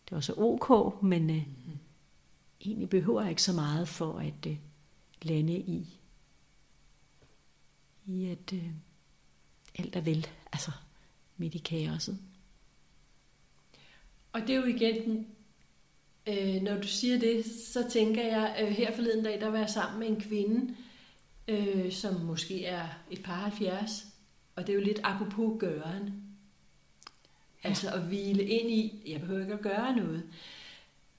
[0.10, 1.80] det var så ok, men øh, mm-hmm.
[2.62, 4.58] egentlig behøver jeg ikke så meget for at øh,
[5.22, 6.00] lande i,
[8.06, 8.70] i at øh,
[9.80, 10.72] alt er vel, altså
[11.38, 12.20] midt i kaoset.
[14.34, 15.28] Og det er jo igen,
[16.28, 19.70] øh, når du siger det, så tænker jeg, øh, her forleden dag, der var jeg
[19.70, 20.76] sammen med en kvinde,
[21.48, 24.06] øh, som måske er et par 70,
[24.56, 26.25] og det er jo lidt apropos gøren.
[27.66, 30.24] Altså at hvile ind i, jeg behøver ikke at gøre noget.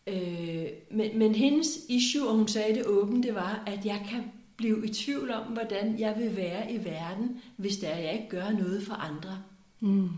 [0.06, 4.22] Øh, men, men hendes issue, og hun sagde det åbent, det var, at jeg kan
[4.56, 8.28] blive i tvivl om, hvordan jeg vil være i verden, hvis er, at jeg ikke
[8.28, 9.42] gør noget for andre.
[9.80, 10.08] Mm.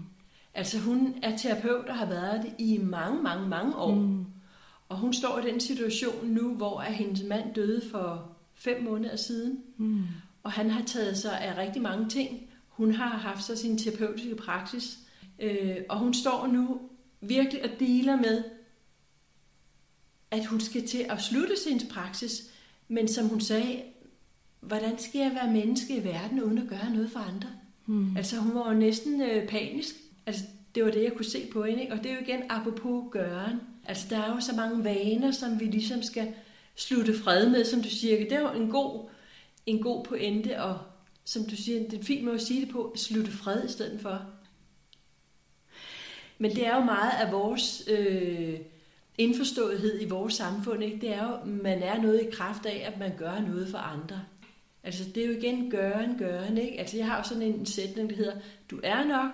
[0.54, 3.94] Altså hun er terapeut og har været det i mange, mange, mange år.
[3.94, 4.24] Mm.
[4.88, 9.58] Og hun står i den situation nu, hvor hendes mand døde for fem måneder siden.
[9.76, 10.02] Mm.
[10.42, 12.40] Og han har taget sig af rigtig mange ting.
[12.68, 14.98] Hun har haft så sin terapeutiske praksis.
[15.38, 16.80] Øh, og hun står nu
[17.20, 18.44] virkelig og dealer med,
[20.30, 22.50] at hun skal til at slutte sin praksis.
[22.88, 23.82] Men som hun sagde,
[24.60, 27.48] hvordan skal jeg være menneske i verden uden at gøre noget for andre?
[27.86, 28.16] Mm.
[28.16, 29.94] Altså hun var jo næsten øh, panisk.
[30.26, 31.82] Altså det var det, jeg kunne se på hende.
[31.82, 31.92] Ikke?
[31.92, 33.60] Og det er jo igen apropos gøren.
[33.84, 36.34] Altså der er jo så mange vaner, som vi ligesom skal
[36.76, 38.18] slutte fred med, som du siger.
[38.18, 39.08] Det er jo en god,
[39.66, 40.78] en god pointe, og
[41.24, 43.72] som du siger, det er en fin måde at sige det på, slutte fred i
[43.72, 44.22] stedet for.
[46.38, 48.54] Men det er jo meget af vores øh,
[49.18, 50.82] indforståethed i vores samfund.
[50.82, 50.98] Ikke?
[51.00, 54.20] Det er jo, man er noget i kraft af, at man gør noget for andre.
[54.84, 56.58] Altså det er jo igen gøren, gøren.
[56.58, 56.78] Ikke?
[56.80, 58.32] Altså jeg har jo sådan en sætning, der hedder,
[58.70, 59.30] du er nok,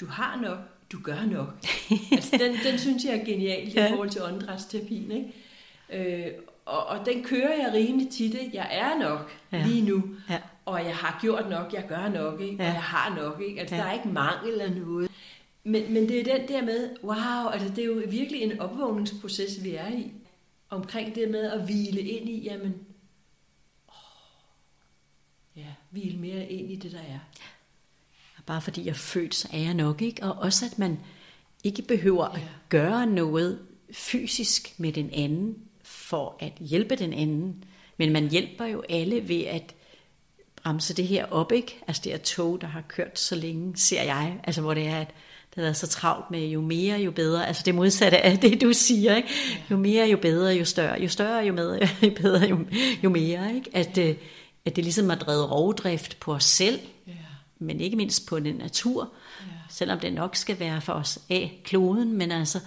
[0.00, 0.58] du har nok,
[0.92, 1.48] du gør nok.
[2.12, 3.90] altså den, den synes jeg er genial i Ja.
[3.90, 5.10] forhold til åndedrætsterapien.
[5.10, 6.26] Ikke?
[6.26, 6.32] Øh,
[6.66, 8.34] og, og den kører jeg rimelig tit.
[8.34, 8.50] Ikke?
[8.56, 9.64] Jeg er nok Ja.
[9.66, 10.02] lige nu.
[10.30, 10.38] Ja.
[10.66, 12.54] Og jeg har gjort nok, jeg gør nok, ikke?
[12.54, 12.72] og Ja.
[12.72, 13.40] jeg har nok.
[13.48, 13.60] Ikke?
[13.60, 13.80] Altså, Ja.
[13.82, 15.10] Der er ikke mangel af noget.
[15.68, 19.64] Men, men det er den der med, wow, altså det er jo virkelig en opvågningsproces,
[19.64, 20.12] vi er i.
[20.70, 22.74] Omkring det med at hvile ind i, jamen,
[23.88, 23.94] åh,
[25.56, 27.18] ja, hvile mere ind i det, der er.
[28.38, 30.22] Og Bare fordi jeg er født, så er jeg nok, ikke?
[30.22, 30.98] Og også at man
[31.64, 32.46] ikke behøver at Ja.
[32.68, 33.58] gøre noget
[33.92, 37.64] fysisk med den anden, for at hjælpe den anden.
[37.96, 39.74] Men man hjælper jo alle ved at
[40.62, 41.78] bremse det her op, ikke?
[41.86, 44.40] Altså det her tog, der har kørt så længe, ser jeg.
[44.44, 45.14] Altså hvor det er, at
[45.54, 47.46] det været så travlt med jo mere, jo bedre.
[47.46, 49.28] Altså det modsatte af det, du siger, ikke?
[49.70, 51.00] Jo mere, jo bedre, jo større.
[51.02, 52.58] Jo større, jo, med, jo bedre, jo,
[53.04, 53.70] jo mere, ikke?
[53.76, 54.16] At, øh,
[54.64, 57.12] at det ligesom har drevet rovdrift på os selv, Ja.
[57.58, 59.44] men ikke mindst på den natur, Ja.
[59.70, 62.60] selvom det nok skal være for os af kloden, men altså,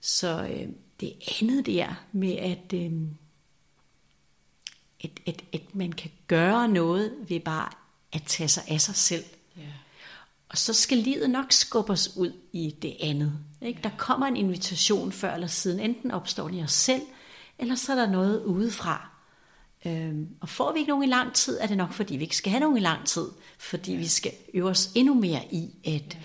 [0.00, 0.68] så øh,
[1.00, 2.92] det andet der med, at, øh,
[5.04, 7.68] at, at, at man kan gøre noget ved bare
[8.12, 9.24] at tage sig af sig selv.
[10.48, 13.32] Og så skal livet nok skubbe os ud i det andet.
[13.62, 13.80] Ikke?
[13.82, 15.80] Der kommer en invitation før eller siden.
[15.80, 17.02] Enten opstår den i os selv,
[17.58, 19.10] eller så er der noget udefra.
[19.86, 22.36] Øhm, og får vi ikke nogen i lang tid, er det nok fordi vi ikke
[22.36, 23.28] skal have nogen i lang tid.
[23.58, 26.18] Fordi vi skal øve os endnu mere i at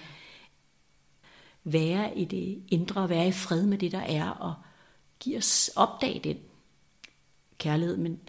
[1.64, 4.54] være i det indre, være i fred med det, der er, og
[5.20, 6.38] give os opdage den
[7.58, 7.98] kærlighed.
[7.98, 8.20] Men,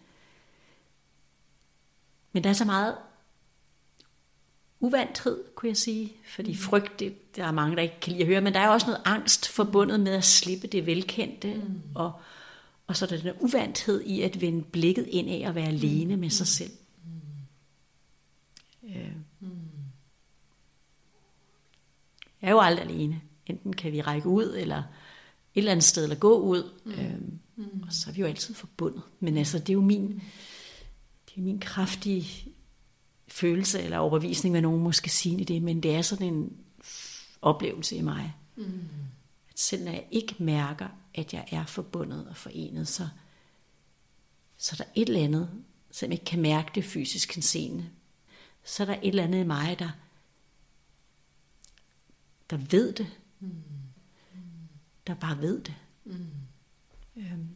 [2.32, 2.97] men der er så meget
[4.83, 6.12] uvanthed, kunne jeg sige.
[6.35, 8.68] Fordi frygt, det, der er mange, der ikke kan lide at høre, men der er
[8.68, 11.80] også noget angst forbundet med at slippe det velkendte, mm.
[11.95, 12.12] og,
[12.87, 16.16] og så er der den uvanthed i at vende blikket ind af at være alene
[16.16, 16.72] med sig selv.
[17.05, 18.89] Mm.
[18.89, 19.12] Øh.
[22.43, 23.20] Jeg er jo aldrig alene.
[23.47, 24.85] Enten kan vi række ud, eller et
[25.55, 26.70] eller andet sted, eller gå ud.
[26.85, 26.93] Mm.
[26.93, 27.83] Øhm, mm.
[27.87, 29.03] Og så er vi jo altid forbundet.
[29.20, 30.22] Men altså, det er jo min,
[31.26, 32.51] det er min kraftige
[33.33, 36.57] følelse eller overbevisning, hvad nogen måske sige i det, men det er sådan en
[37.43, 38.35] oplevelse i mig.
[38.57, 38.89] Mm.
[39.51, 43.09] At selv når jeg ikke mærker, at jeg er forbundet og forenet, så,
[44.57, 45.51] så er der et eller andet,
[45.91, 47.87] som jeg ikke kan mærke det fysisk henseende,
[48.64, 49.91] så er der et eller andet i mig, der,
[52.51, 53.07] der ved det.
[53.41, 53.51] Mm.
[55.07, 55.74] Der bare ved det.
[56.05, 56.26] Mm.
[57.16, 57.49] Øhm,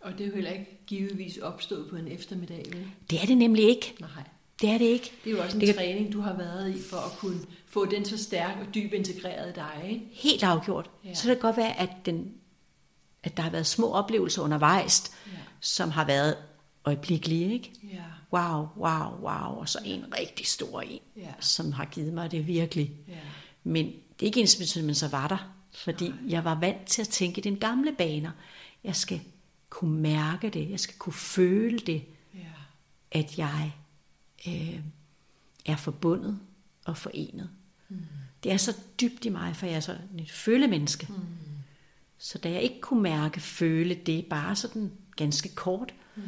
[0.00, 2.90] Og det er jo heller ikke givetvis opstået på en eftermiddag, vel?
[3.10, 3.94] det er det nemlig ikke.
[4.00, 4.24] Nej.
[4.62, 5.12] Det er det ikke.
[5.24, 7.40] Det er jo også en Det kan- træning, du har været i, for at kunne
[7.66, 10.04] få den så stærk og dyb integreret i dig, ikke?
[10.12, 10.90] Helt afgjort.
[11.04, 11.14] Ja.
[11.14, 12.32] Så kan det godt være, at, den,
[13.22, 15.32] at der har været små oplevelser undervejs, Ja.
[15.60, 16.36] som har været
[16.84, 17.72] øjeblikkelige, ikke?
[17.92, 18.02] Ja.
[18.32, 21.32] Wow, wow, wow, og så en rigtig stor en, Ja.
[21.40, 22.90] som har givet mig det virkelig.
[23.08, 23.14] Ja.
[23.64, 23.92] Men det
[24.22, 26.16] er ikke ens betydning, men så var der, fordi Nej.
[26.28, 28.30] jeg var vant til at tænke i den gamle baner.
[28.84, 29.20] Jeg skal
[29.70, 32.02] kunne mærke det, jeg skal kunne føle det,
[32.34, 32.38] Ja.
[33.10, 33.72] at jeg
[34.48, 34.80] øh,
[35.66, 36.38] er forbundet
[36.84, 37.50] og forenet.
[37.88, 37.96] Mm.
[38.42, 41.06] Det er så dybt i mig, for jeg er så et følemenneske.
[41.08, 41.14] Mm.
[42.18, 46.22] Så da jeg ikke kunne mærke, føle det bare sådan ganske kort, mm.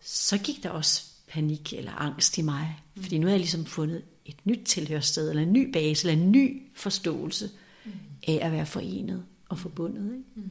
[0.00, 2.80] så gik der også panik eller angst i mig.
[2.94, 3.02] Mm.
[3.02, 6.32] Fordi nu har jeg ligesom fundet et nyt tilhørssted, eller en ny base, eller en
[6.32, 7.50] ny forståelse
[7.84, 7.92] mm.
[8.28, 10.04] af at være forenet og forbundet.
[10.04, 10.24] Ikke?
[10.34, 10.50] Mm.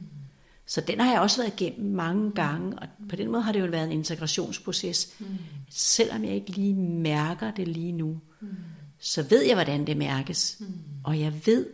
[0.66, 3.60] Så den har jeg også været igennem mange gange, og på den måde har det
[3.60, 5.14] jo været en integrationsproces.
[5.18, 5.26] Mm.
[5.70, 8.48] Selvom jeg ikke lige mærker det lige nu, mm.
[8.98, 10.56] så ved jeg, hvordan det mærkes.
[10.60, 10.66] Mm.
[11.04, 11.66] Og jeg ved,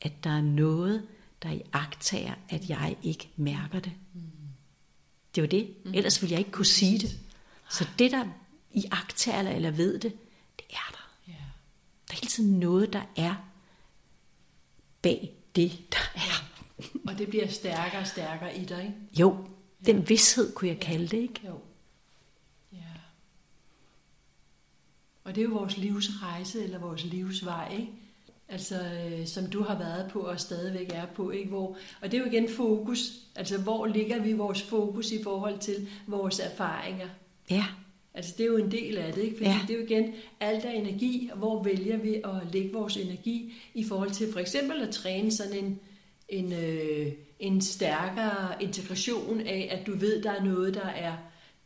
[0.00, 1.06] at der er noget,
[1.42, 3.92] der i agtager, at jeg ikke mærker det.
[4.14, 4.20] Mm.
[5.34, 5.94] Det er jo det.
[5.94, 7.18] Ellers ville jeg ikke kunne sige det.
[7.70, 8.24] Så det, der
[8.70, 8.84] i
[9.26, 10.12] eller, eller ved det,
[10.56, 11.32] det er der.
[11.32, 11.32] Ja.
[12.08, 13.34] Der er hele tiden noget, der er
[15.02, 16.57] bag det, der er.
[17.06, 19.20] Og det bliver stærkere og stærkere i dig, ikke?
[19.20, 19.36] Jo,
[19.86, 21.40] den vidshed kunne jeg kalde det, ikke?
[21.46, 21.58] Jo.
[22.72, 22.78] Ja.
[25.24, 27.92] Og det er jo vores livsrejse, eller vores livsvej, ikke?
[28.48, 31.48] Altså, øh, som du har været på og stadigvæk er på, ikke?
[31.48, 33.12] Hvor, og det er jo igen fokus.
[33.36, 37.08] Altså, hvor ligger vi vores fokus i forhold til vores erfaringer?
[37.50, 37.64] Ja,
[38.14, 39.36] Altså, det er jo en del af det, ikke?
[39.36, 39.60] Fordi Ja.
[39.68, 43.52] det er jo igen alt er energi, og hvor vælger vi at lægge vores energi
[43.74, 45.80] i forhold til for eksempel at træne sådan en,
[46.28, 51.12] en, øh, en stærkere integration af, at du ved, der er noget, der er,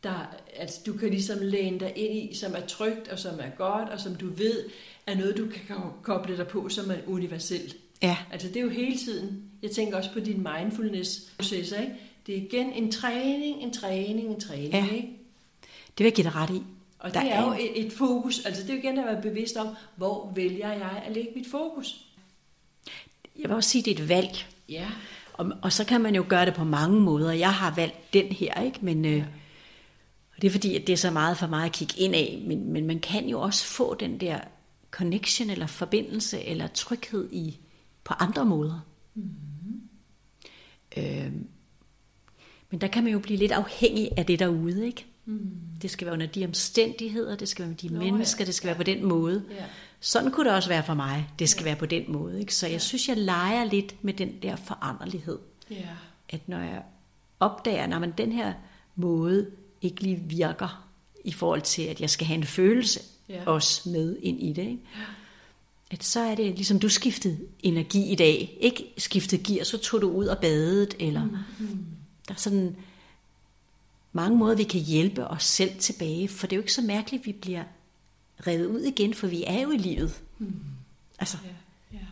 [0.03, 3.49] der, altså du kan ligesom læne dig ind i, som er trygt og som er
[3.57, 4.69] godt, og som du ved
[5.07, 7.75] er noget, du kan ko- koble dig på, som er universelt.
[8.01, 11.93] ja, Altså det er jo hele tiden, jeg tænker også på din mindfulness-processer, ikke?
[12.27, 14.85] Det er igen en træning, en træning, en træning, Ja.
[14.95, 15.07] ikke?
[15.97, 16.61] det vil jeg give dig ret i.
[16.99, 19.05] Og Der det er, er jo et, et fokus, altså det er jo igen at
[19.05, 22.05] være bevidst om, hvor vælger jeg at lægge mit fokus?
[23.39, 24.45] Jeg vil også sige, det er et valg.
[24.69, 24.87] Ja.
[25.33, 27.31] Og, og så kan man jo gøre det på mange måder.
[27.31, 28.79] Jeg har valgt den her, ikke?
[28.81, 29.23] Men øh,
[30.41, 32.43] det er fordi, at det er så meget for mig at kigge ind af.
[32.47, 34.39] Men, men man kan jo også få den der
[34.91, 37.59] connection, eller forbindelse, eller tryghed i
[38.03, 38.79] på andre måder.
[39.15, 39.81] Mm-hmm.
[40.97, 41.31] Øh,
[42.69, 45.05] men der kan man jo blive lidt afhængig af det derude, ikke?
[45.25, 45.51] Mm.
[45.81, 48.11] Det skal være under de omstændigheder, det skal være med de Nå, Nå, ja.
[48.11, 49.43] mennesker, det skal være på den måde.
[49.51, 49.65] Ja.
[50.05, 51.29] Sådan kunne det også være for mig.
[51.39, 51.69] Det skal ja.
[51.69, 52.39] være på den måde.
[52.39, 52.55] Ikke?
[52.55, 55.39] Så jeg synes, jeg leger lidt med den der foranderlighed.
[55.71, 55.87] Ja.
[56.29, 56.81] At når jeg
[57.39, 58.53] opdager, når man den her
[58.95, 59.47] måde
[59.81, 60.87] ikke lige virker
[61.23, 62.99] i forhold til, at jeg skal have en følelse
[63.29, 63.43] Ja.
[63.45, 64.61] også med ind i det.
[64.63, 64.79] Ikke?
[65.91, 68.57] At så er det ligesom, du skiftede energi i dag.
[68.61, 71.23] Ikke skiftet gear, så tog du ud og badet, eller
[71.59, 71.85] Mm.
[72.27, 72.75] der er sådan
[74.13, 77.21] mange måder, vi kan hjælpe os selv tilbage, for det er jo ikke så mærkeligt,
[77.21, 77.63] at vi bliver
[78.47, 80.21] revet ud igen, for vi er jo i livet.
[81.19, 81.49] Altså, Ja,
[81.97, 82.05] ja.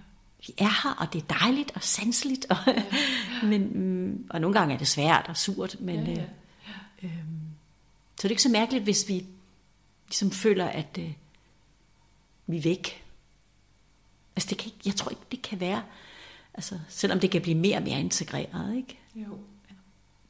[0.47, 2.57] vi er her, og det er dejligt og sanseligt, og,
[3.49, 6.23] men, mm, og nogle gange er det svært og surt, men Ja, ja.
[7.03, 7.11] Øh,
[8.21, 9.25] så det er ikke så mærkeligt, hvis vi
[10.07, 11.11] ligesom føler, at øh,
[12.47, 13.03] vi er væk.
[14.35, 15.83] Altså det kan ikke, jeg tror ikke, det kan være,
[16.53, 18.99] altså selvom det kan blive mere og mere integreret, ikke?
[19.15, 19.39] Jo.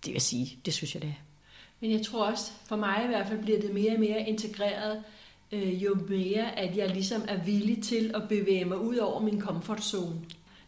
[0.05, 1.21] Det vil sige, det synes jeg det er.
[1.79, 5.03] Men jeg tror også, for mig i hvert fald, bliver det mere og mere integreret,
[5.51, 9.41] øh, jo mere, at jeg ligesom er villig til at bevæge mig ud over min
[9.41, 10.21] comfort zone.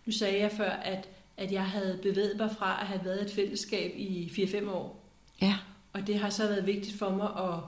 [0.06, 3.32] Nu sagde jeg før, at, at jeg havde bevæget mig fra at have været et
[3.32, 5.04] fællesskab i 4-5 år.
[5.42, 5.56] Ja,
[5.94, 7.60] Og det har så været vigtigt for mig at,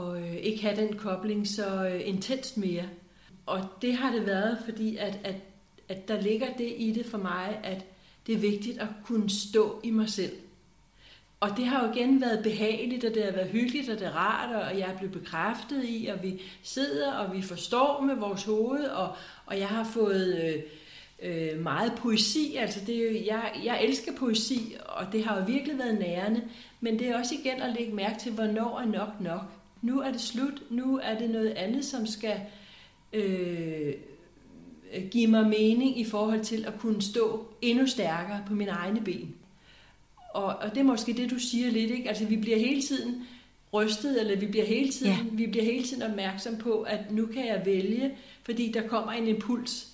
[0.00, 2.84] at øh, ikke have den kobling så øh, intenst mere.
[3.46, 5.36] Og det har det været, fordi at, at,
[5.88, 7.84] at der ligger det i det for mig, at
[8.26, 10.32] det er vigtigt at kunne stå i mig selv.
[11.44, 14.16] Og det har jo igen været behageligt, og det har været hyggeligt, og det er
[14.16, 18.44] rart, og jeg er blevet bekræftet i, og vi sidder, og vi forstår med vores
[18.44, 19.08] hoved, og,
[19.46, 20.54] og jeg har fået
[21.22, 22.56] øh, øh, meget poesi.
[22.56, 26.42] Altså det er jo, jeg, jeg elsker poesi, og det har jo virkelig været nærende,
[26.80, 29.42] men det er også igen at lægge mærke til, hvornår er nok nok.
[29.82, 32.40] Nu er det slut, nu er det noget andet, som skal
[33.12, 33.94] øh,
[35.10, 39.33] give mig mening i forhold til at kunne stå endnu stærkere på mine egne ben.
[40.34, 42.08] Og, og det er måske det, du siger lidt, ikke?
[42.08, 43.26] Altså, vi bliver hele tiden
[43.72, 45.18] rystet, eller vi bliver hele tiden, Ja.
[45.32, 48.10] vi bliver hele tiden opmærksom på, at nu kan jeg vælge,
[48.42, 49.86] fordi der kommer en impuls,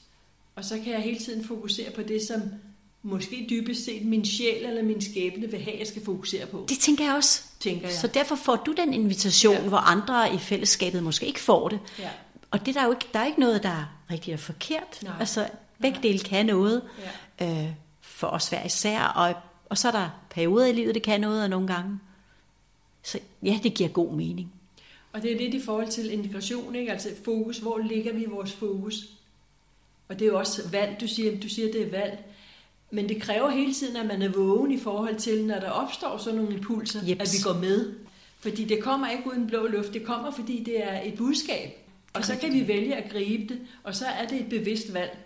[0.56, 2.40] og så kan jeg hele tiden fokusere på det, som
[3.02, 6.78] måske dybest set min sjæl eller min skæbne vil have, jeg skal fokusere på, det
[6.78, 7.42] tænker jeg også.
[7.60, 7.96] tænker jeg.
[7.96, 9.68] Så derfor får du den invitation, Ja.
[9.68, 11.78] hvor andre i fællesskabet måske ikke får det.
[11.98, 12.08] ja.
[12.50, 14.98] Og det er der jo ikke, der er ikke noget, der er rigtigt og forkert.
[15.02, 15.12] Nej.
[15.20, 15.48] Altså,
[15.82, 16.82] begge dele kan noget.
[17.40, 17.64] Ja.
[17.64, 17.68] øh,
[18.00, 19.34] for os hver især, og,
[19.70, 21.98] og så er der perioder i livet, det kan noget, og nogle gange.
[23.02, 24.52] Så ja, det giver god mening.
[25.12, 26.92] Og det er lidt i forhold til integration, ikke?
[26.92, 29.06] altså fokus, hvor ligger vi vores fokus?
[30.08, 32.18] Og det er jo også valg, du siger, du siger, det er valg.
[32.90, 36.18] Men det kræver hele tiden, at man er vågen i forhold til, når der opstår
[36.18, 37.20] sådan nogle impulser, Jeps.
[37.20, 37.92] at vi går med.
[38.40, 41.70] Fordi det kommer ikke uden blå luft, det kommer, fordi det er et budskab.
[42.12, 45.18] Og så kan vi vælge at gribe det, og så er det et bevidst valg.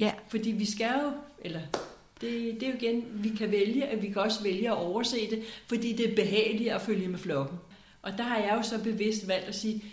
[0.00, 1.10] Ja, Fordi vi skal jo,
[1.44, 1.60] eller
[2.22, 5.30] det, det er jo igen, vi kan vælge, at vi kan også vælge at overse
[5.30, 7.58] det, fordi det er behageligt at følge med flokken.
[8.02, 9.84] Og der har jeg jo så bevidst valgt at sige,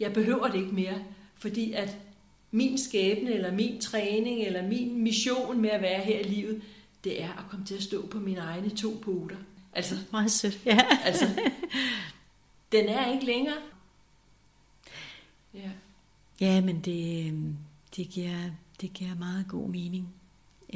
[0.00, 1.02] jeg behøver det ikke mere,
[1.36, 1.96] fordi at
[2.50, 6.62] min skæbne, eller min træning, eller min mission med at være her i livet,
[7.04, 9.36] det er at komme til at stå på mine egne to poter.
[9.72, 10.60] Altså, meget sødt.
[10.66, 10.80] Ja.
[11.04, 11.24] altså
[12.72, 13.56] den er ikke længere.
[15.54, 15.70] Ja.
[16.40, 17.34] ja, men det, øh,
[17.96, 20.14] det, giver, det giver meget god mening.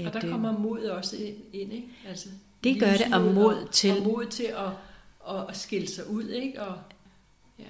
[0.07, 1.17] Og der øh, kommer mod også
[1.53, 1.89] ind, ikke?
[2.07, 2.29] Altså,
[2.65, 4.67] Det gør det, og mod og, til- Og mod til at,
[5.37, 6.63] at, at skille sig ud, ikke?
[6.63, 6.79] Og,
[7.59, 7.65] ja.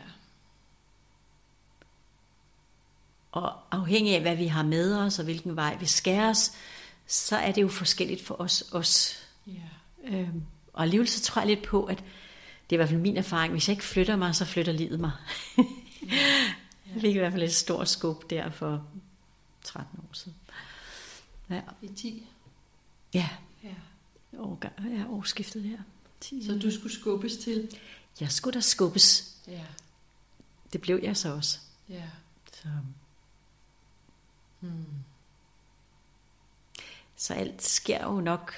[3.32, 6.52] Og afhængig af, hvad vi har med os, og hvilken vej vi skærer os,
[7.06, 9.16] så er det jo forskelligt for os også.
[9.46, 9.52] ja.
[10.04, 10.42] Øhm,
[10.72, 12.04] og alligevel så tror jeg lidt på, at det
[12.70, 15.10] er i hvert fald min erfaring, hvis jeg ikke flytter mig, så flytter livet mig.
[15.56, 18.84] Jeg fik i hvert fald et stort skub der for
[19.64, 20.34] 13 år siden.
[21.50, 22.26] Ja, I 10.
[23.14, 23.28] ja,
[23.64, 23.74] Ja.
[24.38, 25.78] årgang, ja årsskiftet her.
[26.20, 26.46] 10.
[26.46, 27.78] Så du skulle skubbes til?
[28.20, 29.36] Jeg skulle da skubbes.
[29.48, 29.64] Ja.
[30.72, 31.58] Det blev jeg så også.
[31.88, 32.04] Ja.
[32.52, 32.68] Så,
[34.60, 34.84] Hmm.
[37.16, 38.52] så alt sker jo nok,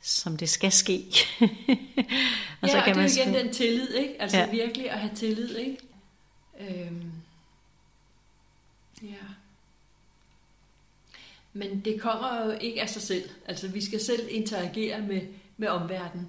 [0.00, 1.04] som det skal ske.
[2.62, 4.22] Og ja, så kan og det er jo igen den tillid, ikke?
[4.22, 4.44] Altså ja.
[4.44, 4.50] Ja.
[4.50, 5.78] virkelig at have tillid, ikke?
[6.60, 7.12] Øhm.
[9.02, 9.14] Ja.
[11.58, 13.28] Men det kommer jo ikke af sig selv.
[13.46, 15.20] Altså vi skal selv interagere med,
[15.56, 16.28] med omverdenen.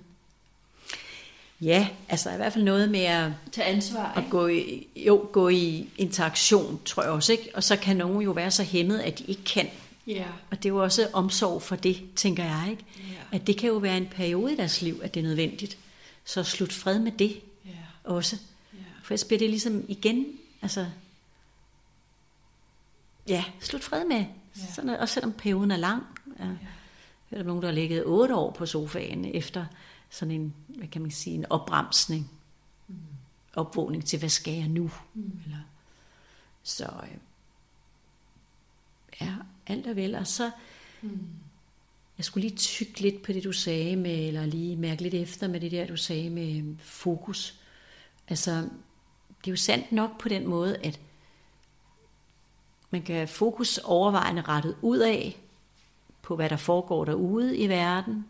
[1.61, 4.29] Ja, altså i hvert fald noget med at Tag ansvar, at ikke?
[4.31, 7.49] gå i, jo, gå i interaktion, tror jeg også, ikke?
[7.53, 9.67] Og så kan nogen jo være så hæmmet, at de ikke kan.
[10.07, 10.25] Ja.
[10.51, 12.85] Og det er jo også omsorg for det, tænker jeg, ikke?
[12.97, 13.37] Ja.
[13.37, 15.77] At det kan jo være en periode i deres liv, at det er nødvendigt.
[16.25, 17.71] Så slut fred med det Ja.
[18.03, 18.35] også.
[18.73, 18.79] Ja.
[19.03, 20.25] For ellers bliver det ligesom igen,
[20.61, 20.85] altså...
[23.27, 24.25] Ja, slut fred med.
[24.57, 24.61] Ja.
[24.61, 24.73] Ja.
[24.73, 26.03] Sådan, også selvom perioden er lang.
[26.39, 26.45] Ja.
[26.45, 26.57] Jeg
[27.29, 29.65] hørte om nogen, der har ligget otte år på sofaen efter
[30.09, 32.31] sådan en, hvad kan man sige, en opbremsning.
[32.87, 32.95] Mm.
[33.55, 34.91] Opvågning til, hvad skal jeg nu?
[35.13, 35.39] Mm.
[35.45, 35.57] Eller,
[36.63, 37.17] så øh,
[39.21, 39.33] ja,
[39.67, 40.15] alt er vel.
[40.15, 40.51] Og så,
[41.01, 41.19] Mm.
[42.17, 45.47] jeg skulle lige tykke lidt på det, du sagde med, eller lige mærke lidt efter
[45.47, 47.59] med det der, du sagde med øh, fokus.
[48.27, 48.51] Altså,
[49.41, 50.99] det er jo sandt nok på den måde, at
[52.89, 55.39] man kan have fokus overvejende rettet ud af
[56.21, 58.25] på, hvad der foregår derude i verden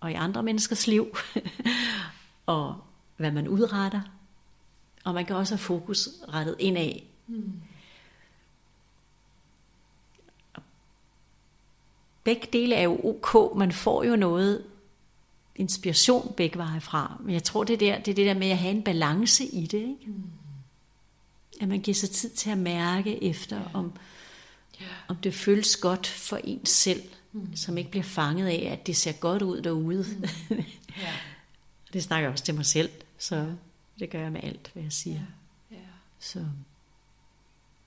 [0.00, 1.16] og i andre menneskers liv,
[2.46, 2.76] og
[3.16, 4.00] hvad man udretter.
[5.04, 7.00] Og man kan også have fokus rettet indad.
[7.26, 7.52] Mm.
[12.24, 13.56] Begge dele er jo ok.
[13.56, 14.64] Man får jo noget
[15.56, 17.16] inspiration begge veje fra.
[17.20, 19.44] Men jeg tror, det er, der, det er det der med at have en balance
[19.44, 19.78] i det.
[19.78, 20.06] Ikke?
[20.06, 20.22] Mm.
[21.60, 23.64] At man giver sig tid til at mærke efter, ja.
[23.74, 23.92] om,
[24.80, 24.86] ja.
[25.08, 27.02] om det føles godt for en selv,
[27.32, 27.56] mm.
[27.56, 30.06] som ikke bliver fanget af, at det ser godt ud derude.
[30.50, 30.56] Mm.
[30.96, 31.12] Ja.
[31.92, 33.52] det snakker jeg også til mig selv, så
[33.98, 35.20] det gør jeg med alt, hvad jeg siger.
[35.70, 35.76] Ja.
[35.76, 35.82] Ja.
[36.18, 36.44] Så.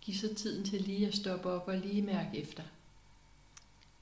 [0.02, 2.64] Giv så tiden til lige at stoppe op og lige mærke efter.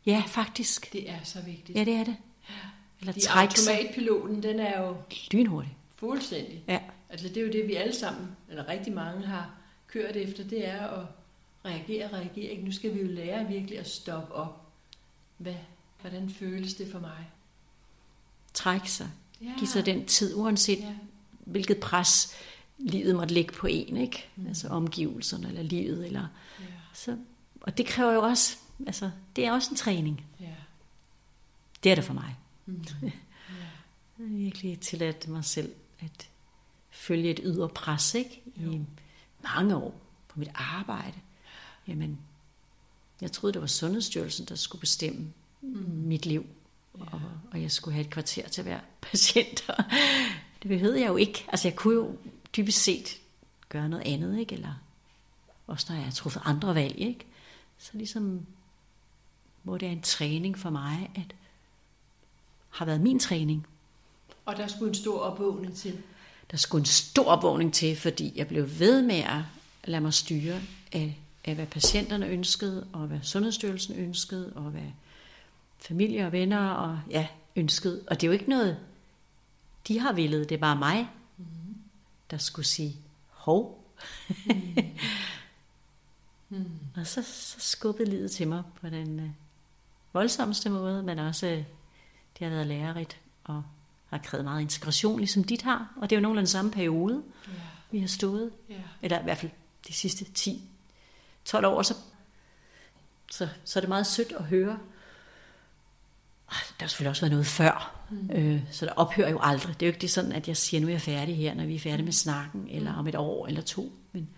[0.05, 0.93] Ja, faktisk.
[0.93, 1.77] Det er så vigtigt.
[1.77, 2.17] Ja, det er det.
[2.49, 2.53] Ja.
[2.99, 4.97] Eller De automatpiloten, den er jo...
[5.31, 5.77] Lynhurtig.
[5.95, 6.63] Fuldstændig.
[6.67, 6.79] Ja.
[7.15, 9.51] Altså det er jo det, vi alle sammen, eller rigtig mange har
[9.87, 11.05] kørt efter, det er at
[11.65, 12.51] reagere, reagere.
[12.51, 12.63] Ikke?
[12.63, 14.67] Nu skal vi jo lære virkelig at stoppe op.
[15.37, 15.55] Hvad,
[16.01, 17.29] hvordan føles det for mig?
[18.53, 19.09] Træk sig.
[19.41, 19.53] Ja.
[19.57, 20.95] Giv sig den tid, uanset ja.
[21.39, 22.35] hvilket pres
[22.77, 24.25] livet måtte lægge på en, ikke?
[24.35, 24.47] Mm.
[24.47, 26.05] Altså omgivelserne eller livet.
[26.05, 26.27] Eller,
[26.59, 26.65] ja.
[26.93, 27.17] så,
[27.61, 28.57] og det kræver jo også,
[28.87, 30.25] altså det er også en træning.
[30.39, 30.55] Ja.
[31.83, 32.35] Det er det for mig.
[32.65, 32.85] Mm.
[33.03, 33.11] ja.
[34.19, 36.29] Jeg har virkelig tilladt mig selv at
[37.07, 38.41] følge et ydre pres, ikke?
[38.57, 38.71] Jo.
[38.71, 38.81] I
[39.43, 41.17] mange år på mit arbejde.
[41.87, 42.19] Jamen,
[43.21, 45.89] jeg troede, det var Sundhedsstyrelsen, der skulle bestemme mm.
[45.89, 46.45] mit liv.
[46.97, 47.03] Ja.
[47.03, 48.79] Og, og jeg skulle have et kvarter til hver
[49.11, 49.67] patient.
[50.63, 51.45] det behøvede jeg jo ikke.
[51.47, 52.17] Altså, jeg kunne jo
[52.57, 53.21] dybest set
[53.69, 54.55] gøre noget andet, ikke?
[54.55, 54.73] Eller
[55.67, 57.25] også når jeg har truffet andre valg, ikke?
[57.77, 58.45] Så ligesom,
[59.63, 61.35] hvor det er en træning for mig, at
[62.69, 63.67] har været min træning.
[64.45, 66.03] Og der skulle en stor opvågning til?
[66.51, 69.41] Der skulle en stor opvågning til, fordi jeg blev ved med at
[69.83, 74.91] lade mig styre af, af hvad patienterne ønskede, og hvad Sundhedsstyrelsen ønskede, og hvad
[75.79, 78.03] familie og venner og ja, ønskede.
[78.07, 78.77] Og det er jo ikke noget,
[79.87, 81.45] de har villet, det er bare mig, mm.
[82.31, 82.95] der skulle sige,
[83.29, 83.85] hov.
[84.45, 84.55] Mm.
[86.49, 86.65] mm.
[86.97, 89.29] og så, så skubbede livet til mig på den uh,
[90.13, 91.53] voldsomste måde, men også uh,
[92.39, 93.63] det har været lærerigt og
[94.15, 95.93] har krævet meget integration, ligesom dit har.
[96.01, 97.59] Og det er jo nogenlunde samme periode, yeah.
[97.91, 98.51] vi har stået.
[98.71, 98.81] Yeah.
[99.01, 99.51] Eller i hvert fald
[99.87, 100.25] de sidste
[101.49, 101.81] 10-12 år.
[101.81, 101.93] Så,
[103.31, 104.79] så, så er det meget sødt at høre.
[106.49, 108.29] Der har selvfølgelig også været noget før, mm.
[108.31, 109.79] øh, så der ophører jo aldrig.
[109.79, 111.65] Det er jo ikke det sådan, at jeg siger, nu er jeg færdig her, når
[111.65, 113.91] vi er færdige med snakken, eller om et år eller to.
[114.11, 114.29] Men,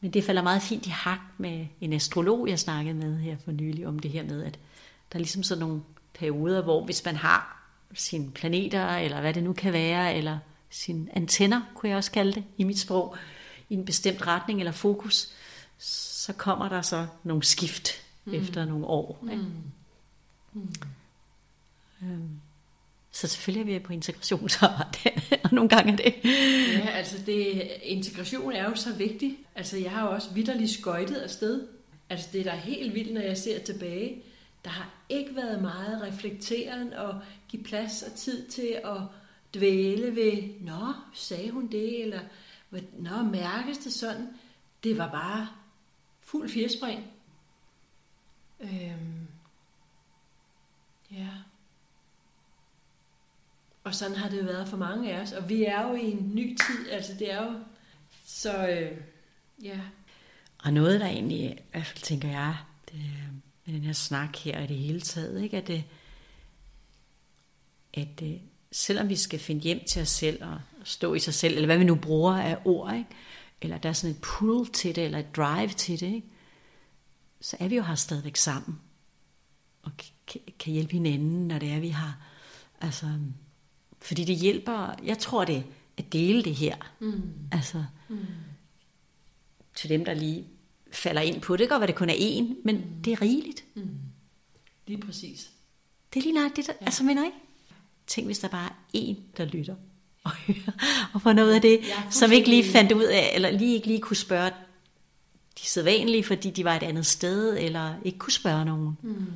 [0.00, 3.52] men det falder meget fint i hak med en astrolog, jeg snakkede med her for
[3.52, 4.58] nylig, om det her med, at
[5.12, 5.82] der er ligesom sådan nogle
[6.14, 7.61] perioder, hvor hvis man har
[7.94, 10.38] sine planeter, eller hvad det nu kan være, eller
[10.70, 13.16] sine antenner, kunne jeg også kalde det i mit sprog,
[13.68, 15.28] i en bestemt retning eller fokus,
[15.78, 17.88] så kommer der så nogle skift
[18.24, 18.34] mm.
[18.34, 19.26] efter nogle år.
[19.30, 19.42] Ikke?
[19.42, 20.62] Mm.
[20.62, 20.74] Mm.
[22.02, 22.40] Øhm.
[23.12, 25.10] Så selvfølgelig er vi på integrationsarbejde,
[25.44, 26.14] og nogle gange er det.
[26.72, 29.38] Ja, altså det, integration er jo så vigtig.
[29.54, 31.66] Altså jeg har jo også vidderligt skøjtet afsted.
[32.10, 34.22] Altså det er da helt vildt, når jeg ser tilbage
[34.64, 39.00] der har ikke været meget reflekteren og give plads og tid til at
[39.54, 42.20] dvæle ved, nå, sagde hun det, eller
[42.98, 44.28] nå, mærkes det sådan?
[44.84, 45.48] Det var bare
[46.20, 47.06] fuld firespring.
[48.60, 49.28] Øhm,
[51.10, 51.28] ja.
[53.84, 55.32] Og sådan har det været for mange af os.
[55.32, 57.60] Og vi er jo i en ny tid, altså det er jo
[58.26, 58.98] så, øh,
[59.62, 59.80] ja.
[60.58, 62.56] Og noget, der egentlig, i hvert fald tænker jeg,
[62.92, 63.21] det,
[63.72, 65.56] med den her snak her i det hele taget, ikke?
[65.56, 65.84] at, det,
[67.94, 68.40] at det,
[68.72, 71.78] selvom vi skal finde hjem til os selv og stå i sig selv, eller hvad
[71.78, 73.08] vi nu bruger af ord, ikke?
[73.60, 76.26] eller der er sådan et pull til det, eller et drive til det, ikke?
[77.40, 78.80] så er vi jo her stadigvæk sammen,
[79.82, 79.92] og
[80.58, 82.18] kan hjælpe hinanden, når det er, vi har,
[82.80, 83.18] altså,
[84.00, 85.64] fordi det hjælper, jeg tror det,
[85.96, 87.22] at dele det her, mm.
[87.52, 88.26] altså, mm.
[89.74, 90.46] til dem, der lige
[90.92, 91.58] falder ind på det.
[91.58, 93.02] Det kan godt være, det kun er én, men mm.
[93.04, 93.64] det er rigeligt.
[93.74, 93.88] Mm.
[94.86, 95.50] Lige præcis.
[96.14, 96.84] Det er lige nok det, der, ja.
[96.84, 97.36] altså mener ikke?
[98.06, 99.74] Tænk, hvis der bare er én, der lytter
[100.24, 101.80] og hører, og får noget af det,
[102.10, 104.50] som ikke lige fandt ud af, eller lige ikke lige kunne spørge
[105.58, 108.98] de sædvanlige, fordi de var et andet sted, eller ikke kunne spørge nogen.
[109.02, 109.26] Mm.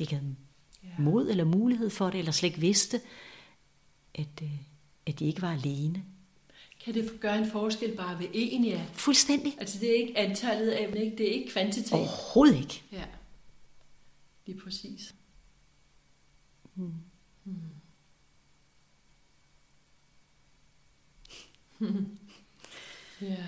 [0.00, 0.34] Ikke havde
[0.84, 0.88] ja.
[0.98, 3.00] mod eller mulighed for det, eller slet ikke vidste,
[4.14, 4.50] at, øh,
[5.06, 6.04] at de ikke var alene.
[6.84, 8.86] Kan det gøre en forskel bare ved en, ja?
[8.92, 9.56] Fuldstændig.
[9.58, 11.16] Altså det er ikke antallet af ikke?
[11.18, 11.92] det er ikke kvantitet.
[11.92, 12.82] Overhovedet ikke.
[12.92, 13.04] Ja,
[14.46, 15.14] lige præcis.
[16.74, 16.92] Hmm.
[17.44, 17.60] Hmm.
[23.20, 23.46] Ja.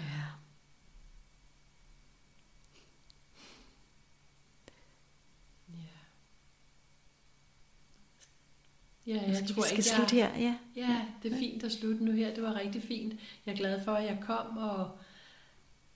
[9.07, 9.23] Ja.
[9.27, 10.31] Jeg skal tror vi skal ikke, slutte jeg...
[10.35, 10.43] her.
[10.43, 10.55] Ja.
[10.77, 12.35] Ja, det er fint at slutte nu her.
[12.35, 13.15] Det var rigtig fint.
[13.47, 14.91] Jeg er glad for, at jeg kom og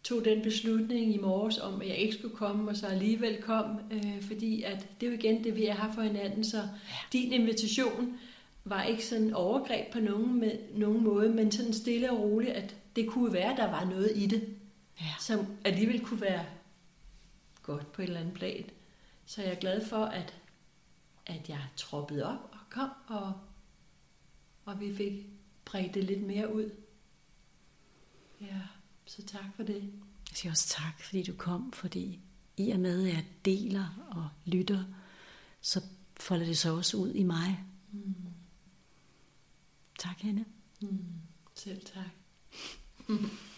[0.03, 3.79] tog den beslutning i morges om, at jeg ikke skulle komme, og så alligevel kom,
[3.91, 6.45] øh, fordi at det er jo igen det, vi har for hinanden.
[6.45, 6.63] Så
[7.13, 8.19] din invitation
[8.65, 12.77] var ikke sådan overgreb på nogen, med, nogen måde, men sådan stille og roligt, at
[12.97, 14.57] det kunne være, at der var noget i det,
[15.01, 15.07] Ja.
[15.21, 16.45] som alligevel kunne være
[17.63, 18.65] godt på et eller andet plan.
[19.27, 20.35] Så jeg er glad for, at,
[21.27, 23.33] at jeg troppede op kom, og,
[24.65, 25.27] og vi fik
[25.65, 26.71] bredt det lidt mere ud.
[28.41, 28.61] Ja,
[29.07, 29.83] så tak for det.
[30.31, 32.21] Jeg siger også tak, fordi du kom, fordi
[32.57, 34.85] i og med, at jeg deler og lytter,
[35.61, 35.83] så
[36.17, 37.65] folder det sig også ud i mig.
[37.93, 38.15] Mm.
[39.99, 40.45] Tak, Hanne.
[40.81, 41.05] Mm.
[41.55, 42.11] Selv tak.